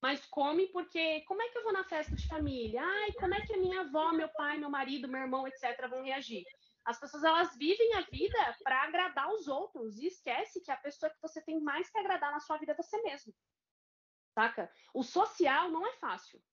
mas 0.03 0.25
come 0.25 0.67
porque 0.67 1.21
como 1.21 1.41
é 1.41 1.47
que 1.47 1.57
eu 1.57 1.63
vou 1.63 1.71
na 1.71 1.85
festa 1.85 2.13
de 2.13 2.27
família? 2.27 2.81
Ai, 2.83 3.13
como 3.13 3.33
é 3.33 3.39
que 3.45 3.53
a 3.53 3.57
minha 3.57 3.79
avó, 3.79 4.11
meu 4.11 4.27
pai, 4.27 4.57
meu 4.57 4.69
marido, 4.69 5.07
meu 5.07 5.21
irmão, 5.21 5.47
etc, 5.47 5.87
vão 5.89 6.03
reagir? 6.03 6.43
As 6.83 6.99
pessoas 6.99 7.23
elas 7.23 7.55
vivem 7.55 7.93
a 7.93 8.01
vida 8.01 8.57
para 8.61 8.83
agradar 8.83 9.33
os 9.33 9.47
outros 9.47 9.97
e 9.97 10.07
esquece 10.07 10.59
que 10.59 10.69
a 10.69 10.75
pessoa 10.75 11.09
que 11.09 11.21
você 11.21 11.41
tem 11.41 11.57
mais 11.61 11.89
que 11.89 11.97
agradar 11.97 12.33
na 12.33 12.41
sua 12.41 12.57
vida 12.57 12.73
é 12.73 12.75
você 12.75 13.01
mesmo. 13.01 13.33
Saca? 14.33 14.69
O 14.93 15.03
social 15.03 15.71
não 15.71 15.87
é 15.87 15.93
fácil 15.93 16.43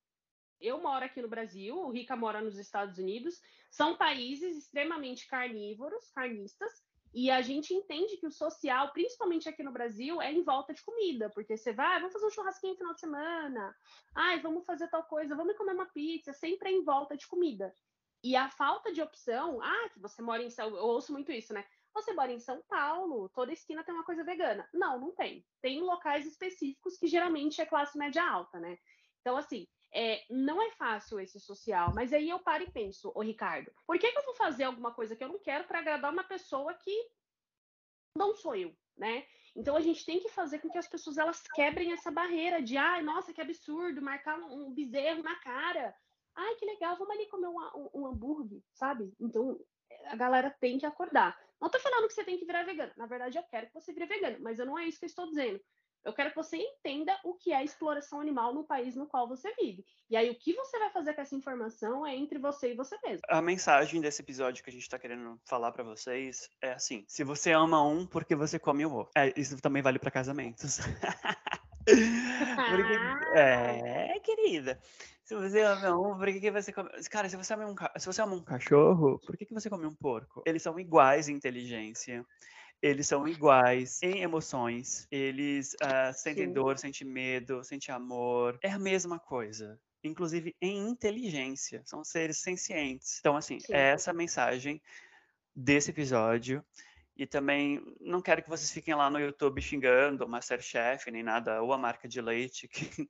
eu 0.61 0.79
moro 0.79 1.03
aqui 1.03 1.21
no 1.21 1.27
Brasil, 1.27 1.75
o 1.75 1.89
Rica 1.89 2.15
mora 2.15 2.39
nos 2.39 2.57
Estados 2.57 2.99
Unidos, 2.99 3.41
são 3.71 3.97
países 3.97 4.55
extremamente 4.55 5.27
carnívoros, 5.27 6.11
carnistas, 6.11 6.71
e 7.13 7.29
a 7.29 7.41
gente 7.41 7.73
entende 7.73 8.17
que 8.17 8.25
o 8.25 8.31
social, 8.31 8.91
principalmente 8.93 9.49
aqui 9.49 9.61
no 9.61 9.71
Brasil, 9.71 10.21
é 10.21 10.31
em 10.31 10.43
volta 10.43 10.73
de 10.73 10.81
comida, 10.81 11.29
porque 11.29 11.57
você 11.57 11.73
vai, 11.73 11.97
ah, 11.97 11.99
vamos 11.99 12.13
fazer 12.13 12.25
um 12.25 12.29
churrasquinho 12.29 12.73
no 12.73 12.77
final 12.77 12.93
de 12.93 12.99
semana, 13.01 13.75
ai, 14.15 14.39
vamos 14.39 14.65
fazer 14.65 14.87
tal 14.87 15.03
coisa, 15.03 15.35
vamos 15.35 15.57
comer 15.57 15.73
uma 15.73 15.87
pizza, 15.87 16.31
sempre 16.31 16.69
é 16.69 16.71
em 16.71 16.83
volta 16.83 17.17
de 17.17 17.27
comida. 17.27 17.75
E 18.23 18.35
a 18.35 18.49
falta 18.49 18.93
de 18.93 19.01
opção, 19.01 19.61
ah, 19.61 19.89
que 19.89 19.99
você 19.99 20.21
mora 20.21 20.41
em 20.43 20.49
São, 20.49 20.69
eu 20.69 20.85
ouço 20.85 21.11
muito 21.11 21.31
isso, 21.31 21.53
né? 21.53 21.65
Você 21.93 22.13
mora 22.13 22.31
em 22.31 22.39
São 22.39 22.61
Paulo, 22.69 23.27
toda 23.29 23.51
esquina 23.51 23.83
tem 23.83 23.93
uma 23.93 24.05
coisa 24.05 24.23
vegana. 24.23 24.67
Não, 24.73 24.99
não 24.99 25.11
tem. 25.11 25.45
Tem 25.61 25.81
locais 25.81 26.25
específicos 26.25 26.97
que 26.97 27.07
geralmente 27.07 27.59
é 27.59 27.65
classe 27.65 27.97
média 27.97 28.23
alta, 28.23 28.59
né? 28.59 28.77
Então, 29.19 29.35
assim, 29.35 29.67
é, 29.93 30.23
não 30.29 30.61
é 30.61 30.71
fácil 30.71 31.19
esse 31.19 31.39
social, 31.39 31.93
mas 31.93 32.13
aí 32.13 32.29
eu 32.29 32.39
paro 32.39 32.63
e 32.63 32.71
penso, 32.71 33.11
ô 33.13 33.21
Ricardo, 33.21 33.71
por 33.85 33.97
que, 33.99 34.11
que 34.11 34.17
eu 34.17 34.25
vou 34.25 34.35
fazer 34.35 34.63
alguma 34.63 34.93
coisa 34.93 35.15
que 35.15 35.23
eu 35.23 35.27
não 35.27 35.39
quero 35.39 35.65
para 35.65 35.79
agradar 35.79 36.11
uma 36.11 36.23
pessoa 36.23 36.73
que 36.73 37.09
não 38.15 38.35
sou 38.35 38.55
eu, 38.55 38.75
né? 38.97 39.25
Então 39.55 39.75
a 39.75 39.81
gente 39.81 40.05
tem 40.05 40.19
que 40.19 40.29
fazer 40.29 40.59
com 40.59 40.69
que 40.69 40.77
as 40.77 40.87
pessoas 40.87 41.17
elas 41.17 41.43
quebrem 41.53 41.91
essa 41.91 42.09
barreira 42.09 42.61
de, 42.61 42.77
ai, 42.77 43.01
nossa, 43.01 43.33
que 43.33 43.41
absurdo, 43.41 44.01
marcar 44.01 44.39
um, 44.39 44.67
um 44.67 44.73
bezerro 44.73 45.21
na 45.23 45.35
cara. 45.35 45.93
Ai, 46.33 46.55
que 46.55 46.65
legal, 46.65 46.97
vamos 46.97 47.13
ali 47.13 47.27
comer 47.27 47.47
um, 47.47 47.59
um, 47.75 47.89
um 47.93 48.07
hambúrguer, 48.07 48.61
sabe? 48.73 49.13
Então 49.19 49.59
a 50.05 50.15
galera 50.15 50.49
tem 50.49 50.77
que 50.77 50.85
acordar. 50.85 51.37
Não 51.59 51.69
tô 51.69 51.79
falando 51.79 52.07
que 52.07 52.13
você 52.13 52.23
tem 52.23 52.37
que 52.37 52.45
virar 52.45 52.63
vegano. 52.63 52.93
Na 52.95 53.05
verdade, 53.05 53.37
eu 53.37 53.43
quero 53.43 53.67
que 53.67 53.73
você 53.73 53.93
vire 53.93 54.05
vegano, 54.05 54.37
mas 54.39 54.57
eu 54.57 54.65
não 54.65 54.79
é 54.79 54.85
isso 54.85 54.99
que 54.99 55.05
eu 55.05 55.07
estou 55.07 55.27
dizendo. 55.27 55.61
Eu 56.03 56.13
quero 56.13 56.31
que 56.31 56.35
você 56.35 56.57
entenda 56.57 57.15
o 57.23 57.35
que 57.35 57.53
é 57.53 57.63
exploração 57.63 58.19
animal 58.19 58.53
no 58.53 58.63
país 58.63 58.95
no 58.95 59.05
qual 59.05 59.27
você 59.27 59.53
vive. 59.55 59.85
E 60.09 60.15
aí, 60.15 60.29
o 60.29 60.35
que 60.35 60.53
você 60.53 60.79
vai 60.79 60.89
fazer 60.89 61.13
com 61.13 61.21
essa 61.21 61.35
informação 61.35 62.05
é 62.05 62.15
entre 62.15 62.39
você 62.39 62.71
e 62.71 62.75
você 62.75 62.97
mesmo. 63.03 63.21
A 63.29 63.41
mensagem 63.41 64.01
desse 64.01 64.21
episódio 64.21 64.63
que 64.63 64.69
a 64.69 64.73
gente 64.73 64.81
está 64.81 64.97
querendo 64.97 65.39
falar 65.45 65.71
para 65.71 65.83
vocês 65.83 66.49
é 66.61 66.73
assim: 66.73 67.05
se 67.07 67.23
você 67.23 67.51
ama 67.51 67.83
um, 67.83 68.05
porque 68.07 68.35
você 68.35 68.57
come 68.57 68.85
o 68.85 68.93
outro. 68.93 69.11
É, 69.15 69.31
isso 69.39 69.59
também 69.61 69.83
vale 69.83 69.99
para 69.99 70.09
casamentos. 70.09 70.79
porque, 71.85 73.37
é, 73.37 74.19
querida. 74.19 74.79
Se 75.23 75.35
você 75.35 75.61
ama 75.61 75.97
um, 75.97 76.17
por 76.17 76.25
que, 76.27 76.41
que 76.41 76.51
você 76.51 76.73
come. 76.73 76.89
Cara, 77.09 77.29
se 77.29 77.37
você 77.37 77.53
ama 77.53 77.65
um, 77.67 77.75
se 77.97 78.05
você 78.05 78.21
ama 78.21 78.35
um 78.35 78.43
cachorro, 78.43 79.19
por 79.19 79.37
que, 79.37 79.45
que 79.45 79.53
você 79.53 79.69
come 79.69 79.85
um 79.85 79.95
porco? 79.95 80.41
Eles 80.45 80.63
são 80.63 80.79
iguais 80.79 81.29
em 81.29 81.35
inteligência 81.35 82.25
eles 82.81 83.07
são 83.07 83.27
iguais 83.27 84.01
em 84.01 84.21
emoções, 84.21 85.07
eles 85.11 85.75
uh, 85.75 86.13
sentem 86.15 86.47
Sim. 86.47 86.53
dor, 86.53 86.77
sentem 86.79 87.07
medo, 87.07 87.63
sentem 87.63 87.93
amor. 87.93 88.57
É 88.63 88.71
a 88.71 88.79
mesma 88.79 89.19
coisa. 89.19 89.79
Inclusive 90.03 90.55
em 90.59 90.89
inteligência. 90.89 91.83
São 91.85 92.03
seres 92.03 92.39
sencientes. 92.39 93.19
Então, 93.19 93.37
assim, 93.37 93.59
Sim. 93.59 93.73
é 93.73 93.91
essa 93.91 94.09
a 94.09 94.13
mensagem 94.13 94.81
desse 95.55 95.91
episódio. 95.91 96.65
E 97.15 97.27
também 97.27 97.79
não 97.99 98.21
quero 98.21 98.41
que 98.41 98.49
vocês 98.49 98.71
fiquem 98.71 98.95
lá 98.95 99.09
no 99.09 99.19
YouTube 99.19 99.61
xingando 99.61 100.25
o 100.25 100.27
Masterchef, 100.27 101.11
nem 101.11 101.21
nada, 101.21 101.61
ou 101.61 101.71
a 101.73 101.77
marca 101.77 102.07
de 102.07 102.19
leite, 102.19 102.67
que, 102.97 103.09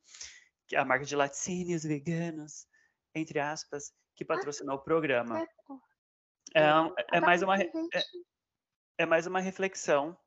que 0.67 0.75
a 0.75 0.83
marca 0.83 1.05
de 1.05 1.15
laticínios 1.15 1.83
veganos, 1.83 2.67
entre 3.15 3.39
aspas, 3.39 3.93
que 4.15 4.25
patrocinou 4.25 4.75
ah, 4.75 4.79
o 4.79 4.83
programa. 4.83 5.47
É, 6.53 6.61
é, 6.61 7.17
é 7.17 7.21
mais 7.21 7.41
uma. 7.41 7.57
É, 7.57 7.71
é 9.01 9.05
mais 9.05 9.27
uma 9.27 9.39
reflexão 9.39 10.17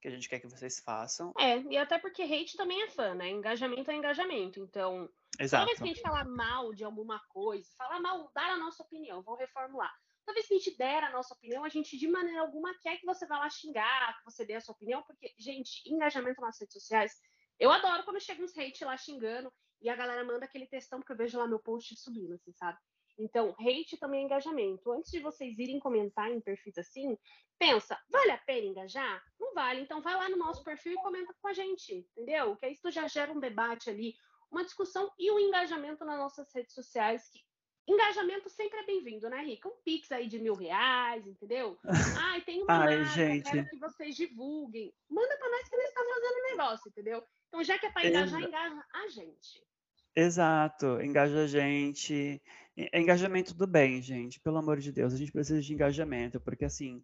que 0.00 0.08
a 0.08 0.10
gente 0.10 0.28
quer 0.28 0.40
que 0.40 0.48
vocês 0.48 0.80
façam. 0.80 1.32
É, 1.38 1.58
e 1.60 1.76
até 1.76 1.96
porque 1.98 2.22
hate 2.22 2.56
também 2.56 2.82
é 2.82 2.88
fã, 2.88 3.14
né? 3.14 3.30
Engajamento 3.30 3.90
é 3.90 3.94
engajamento. 3.94 4.58
Então, 4.58 5.08
Exato. 5.38 5.64
toda 5.64 5.66
vez 5.66 5.78
que 5.78 5.84
a 5.84 5.94
gente 5.94 6.02
falar 6.02 6.24
mal 6.24 6.74
de 6.74 6.82
alguma 6.82 7.20
coisa, 7.28 7.68
falar 7.78 8.00
mal, 8.00 8.30
dar 8.34 8.50
a 8.50 8.58
nossa 8.58 8.82
opinião, 8.82 9.22
vou 9.22 9.36
reformular. 9.36 9.92
Toda 10.24 10.34
vez 10.34 10.46
que 10.46 10.54
a 10.54 10.58
gente 10.58 10.76
der 10.76 11.04
a 11.04 11.12
nossa 11.12 11.34
opinião, 11.34 11.64
a 11.64 11.68
gente 11.68 11.96
de 11.96 12.08
maneira 12.08 12.40
alguma 12.40 12.74
quer 12.80 12.98
que 12.98 13.06
você 13.06 13.26
vá 13.26 13.38
lá 13.38 13.48
xingar, 13.48 14.16
que 14.18 14.24
você 14.24 14.44
dê 14.44 14.54
a 14.54 14.60
sua 14.60 14.74
opinião, 14.74 15.02
porque, 15.02 15.32
gente, 15.38 15.82
engajamento 15.86 16.40
nas 16.40 16.58
redes 16.60 16.74
sociais, 16.74 17.12
eu 17.58 17.70
adoro 17.70 18.04
quando 18.04 18.20
chega 18.20 18.42
uns 18.42 18.56
hate 18.56 18.84
lá 18.84 18.96
xingando 18.96 19.52
e 19.80 19.88
a 19.88 19.96
galera 19.96 20.24
manda 20.24 20.44
aquele 20.44 20.66
textão, 20.66 20.98
porque 20.98 21.12
eu 21.12 21.16
vejo 21.16 21.38
lá 21.38 21.46
meu 21.46 21.60
post 21.60 21.96
subindo, 21.96 22.34
assim, 22.34 22.52
sabe? 22.52 22.78
Então, 23.18 23.54
hate 23.58 23.96
também 23.98 24.22
é 24.22 24.24
engajamento. 24.24 24.90
Antes 24.90 25.10
de 25.10 25.20
vocês 25.20 25.58
irem 25.58 25.78
comentar 25.78 26.30
em 26.30 26.40
perfis 26.40 26.78
assim, 26.78 27.16
pensa, 27.58 27.98
vale 28.10 28.30
a 28.30 28.38
pena 28.38 28.66
engajar? 28.66 29.22
Não 29.38 29.54
vale. 29.54 29.82
Então, 29.82 30.00
vai 30.00 30.14
lá 30.14 30.28
no 30.28 30.36
nosso 30.36 30.64
perfil 30.64 30.92
e 30.92 31.02
comenta 31.02 31.34
com 31.40 31.48
a 31.48 31.52
gente, 31.52 32.06
entendeu? 32.16 32.56
Que 32.56 32.68
isso 32.68 32.90
já 32.90 33.06
gera 33.06 33.32
um 33.32 33.40
debate 33.40 33.90
ali, 33.90 34.14
uma 34.50 34.64
discussão 34.64 35.10
e 35.18 35.30
o 35.30 35.36
um 35.36 35.38
engajamento 35.38 36.04
nas 36.04 36.18
nossas 36.18 36.52
redes 36.54 36.74
sociais. 36.74 37.28
Que... 37.28 37.40
Engajamento 37.88 38.48
sempre 38.48 38.78
é 38.78 38.86
bem-vindo, 38.86 39.28
né, 39.28 39.42
Rica? 39.42 39.68
Um 39.68 39.76
pix 39.84 40.10
aí 40.12 40.28
de 40.28 40.38
mil 40.38 40.54
reais, 40.54 41.26
entendeu? 41.26 41.78
Ai, 42.32 42.40
tem 42.42 42.62
uma 42.62 42.72
Ai, 42.72 42.96
marca, 42.98 43.04
gente. 43.12 43.50
quero 43.50 43.68
que 43.68 43.78
vocês 43.78 44.16
divulguem. 44.16 44.94
Manda 45.10 45.36
para 45.36 45.50
nós 45.50 45.68
que 45.68 45.76
nós 45.76 45.88
estamos 45.88 46.14
fazendo 46.14 46.50
negócio, 46.50 46.88
entendeu? 46.88 47.24
Então, 47.48 47.64
já 47.64 47.78
que 47.78 47.86
é 47.86 47.90
para 47.90 48.06
engajar, 48.06 48.40
engaja 48.40 48.84
a 48.94 49.08
gente. 49.08 49.62
Exato, 50.14 51.00
engaja 51.00 51.42
a 51.42 51.46
gente. 51.46 52.40
É 52.76 53.00
engajamento 53.00 53.54
do 53.54 53.66
bem, 53.66 54.00
gente, 54.00 54.40
pelo 54.40 54.58
amor 54.58 54.78
de 54.78 54.90
Deus. 54.90 55.12
A 55.12 55.16
gente 55.16 55.32
precisa 55.32 55.60
de 55.60 55.72
engajamento, 55.74 56.40
porque 56.40 56.64
assim, 56.64 57.02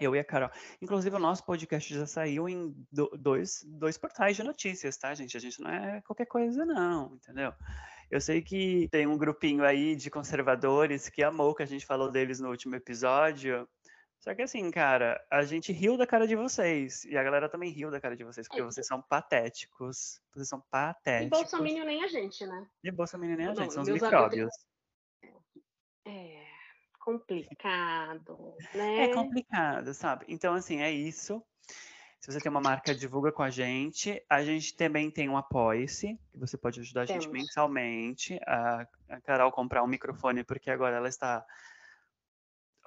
eu 0.00 0.14
e 0.14 0.18
a 0.18 0.24
Carol. 0.24 0.50
Inclusive, 0.80 1.14
o 1.14 1.20
nosso 1.20 1.44
podcast 1.44 1.92
já 1.92 2.06
saiu 2.06 2.48
em 2.48 2.74
dois, 3.18 3.64
dois 3.66 3.98
portais 3.98 4.36
de 4.36 4.42
notícias, 4.42 4.96
tá, 4.96 5.14
gente? 5.14 5.36
A 5.36 5.40
gente 5.40 5.60
não 5.60 5.70
é 5.70 6.00
qualquer 6.02 6.26
coisa, 6.26 6.64
não, 6.64 7.14
entendeu? 7.14 7.52
Eu 8.10 8.20
sei 8.20 8.40
que 8.40 8.88
tem 8.90 9.06
um 9.06 9.18
grupinho 9.18 9.64
aí 9.64 9.94
de 9.94 10.10
conservadores 10.10 11.08
que 11.08 11.22
amou 11.22 11.54
que 11.54 11.62
a 11.62 11.66
gente 11.66 11.84
falou 11.84 12.10
deles 12.10 12.40
no 12.40 12.48
último 12.48 12.74
episódio. 12.74 13.68
Só 14.18 14.34
que 14.34 14.42
assim, 14.42 14.70
cara, 14.70 15.24
a 15.30 15.44
gente 15.44 15.72
riu 15.72 15.96
da 15.96 16.06
cara 16.06 16.26
de 16.26 16.34
vocês. 16.34 17.04
E 17.04 17.16
a 17.16 17.22
galera 17.22 17.48
também 17.48 17.70
riu 17.70 17.90
da 17.90 18.00
cara 18.00 18.16
de 18.16 18.24
vocês, 18.24 18.48
porque 18.48 18.60
é. 18.60 18.64
vocês 18.64 18.86
são 18.86 19.00
patéticos. 19.00 20.20
Vocês 20.34 20.48
são 20.48 20.60
patéticos. 20.70 21.38
E 21.38 21.42
Bolsonaro 21.42 21.84
nem 21.86 22.04
a 22.04 22.08
gente, 22.08 22.44
né? 22.44 22.66
E 22.82 22.90
Bolsonaro 22.90 23.36
nem 23.36 23.46
a 23.46 23.54
gente, 23.54 23.72
são 23.72 23.82
os 23.82 23.88
micróbios. 23.88 24.52
É 26.04 26.48
complicado, 27.08 28.54
é 28.74 28.76
né? 28.76 29.04
É 29.04 29.14
complicado, 29.14 29.94
sabe? 29.94 30.26
Então, 30.28 30.52
assim, 30.52 30.82
é 30.82 30.90
isso. 30.90 31.42
Se 32.20 32.30
você 32.30 32.40
tem 32.40 32.50
uma 32.50 32.60
marca, 32.60 32.94
divulga 32.94 33.32
com 33.32 33.42
a 33.42 33.48
gente. 33.48 34.22
A 34.28 34.42
gente 34.42 34.76
também 34.76 35.10
tem 35.10 35.28
um 35.28 35.36
Apoia-se, 35.36 36.18
que 36.30 36.38
você 36.38 36.58
pode 36.58 36.80
ajudar 36.80 37.02
a 37.02 37.06
Temos. 37.06 37.24
gente 37.24 37.32
mensalmente. 37.32 38.38
A, 38.46 38.86
a 39.08 39.20
Carol 39.22 39.52
comprar 39.52 39.82
um 39.82 39.86
microfone, 39.86 40.44
porque 40.44 40.70
agora 40.70 40.96
ela 40.96 41.08
está 41.08 41.46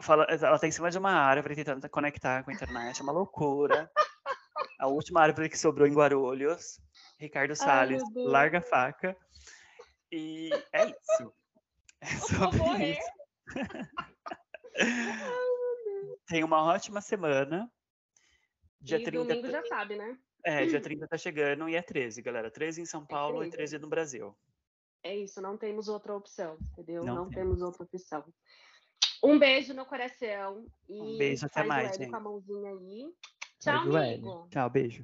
fala, 0.01 0.23
ela 0.25 0.59
tá 0.59 0.67
em 0.67 0.71
cima 0.71 0.89
de 0.89 0.97
uma 0.97 1.11
árvore 1.11 1.55
tentando 1.55 1.89
conectar 1.89 2.43
com 2.43 2.51
a 2.51 2.53
internet, 2.53 2.99
é 2.99 3.03
uma 3.03 3.11
loucura. 3.11 3.91
a 4.79 4.87
última 4.87 5.21
árvore 5.21 5.49
que 5.49 5.57
sobrou 5.57 5.87
em 5.87 5.93
Guarulhos. 5.93 6.79
Ricardo 7.19 7.55
Salles, 7.55 8.01
larga 8.15 8.57
a 8.59 8.61
faca. 8.61 9.15
E 10.11 10.49
é 10.73 10.85
isso. 10.89 11.33
É 12.01 12.07
sobre 12.07 12.91
isso. 12.91 13.11
Tenha 16.27 16.45
uma 16.45 16.63
ótima 16.63 16.99
semana. 16.99 17.71
Dia 18.79 18.97
e 18.97 19.03
30 19.03 19.23
domingo 19.23 19.49
já 19.49 19.63
sabe, 19.65 19.95
né? 19.95 20.17
É, 20.43 20.65
dia 20.65 20.81
30 20.81 21.07
tá 21.07 21.17
chegando 21.17 21.69
e 21.69 21.75
é 21.75 21.81
13, 21.81 22.21
galera. 22.21 22.49
13 22.49 22.81
em 22.81 22.85
São 22.85 23.03
é 23.03 23.05
Paulo 23.05 23.43
é 23.43 23.47
e 23.47 23.51
13 23.51 23.77
no 23.77 23.87
Brasil. 23.87 24.35
É 25.03 25.15
isso, 25.15 25.39
não 25.41 25.57
temos 25.57 25.87
outra 25.87 26.15
opção, 26.15 26.57
entendeu? 26.71 27.03
Não, 27.03 27.15
não 27.15 27.29
temos 27.29 27.61
outra 27.61 27.83
opção. 27.83 28.23
Um 29.23 29.37
beijo 29.37 29.73
no 29.73 29.85
coração. 29.85 30.65
E 30.89 30.99
um 30.99 31.17
beijo, 31.17 31.45
até 31.45 31.63
mais, 31.63 31.95
gente. 31.95 32.09
com 32.09 32.15
a 32.15 32.19
mãozinha 32.19 32.71
aí. 32.71 33.13
Tchau, 33.59 33.95
amigo. 33.95 34.47
Tchau, 34.49 34.69
beijo. 34.69 34.99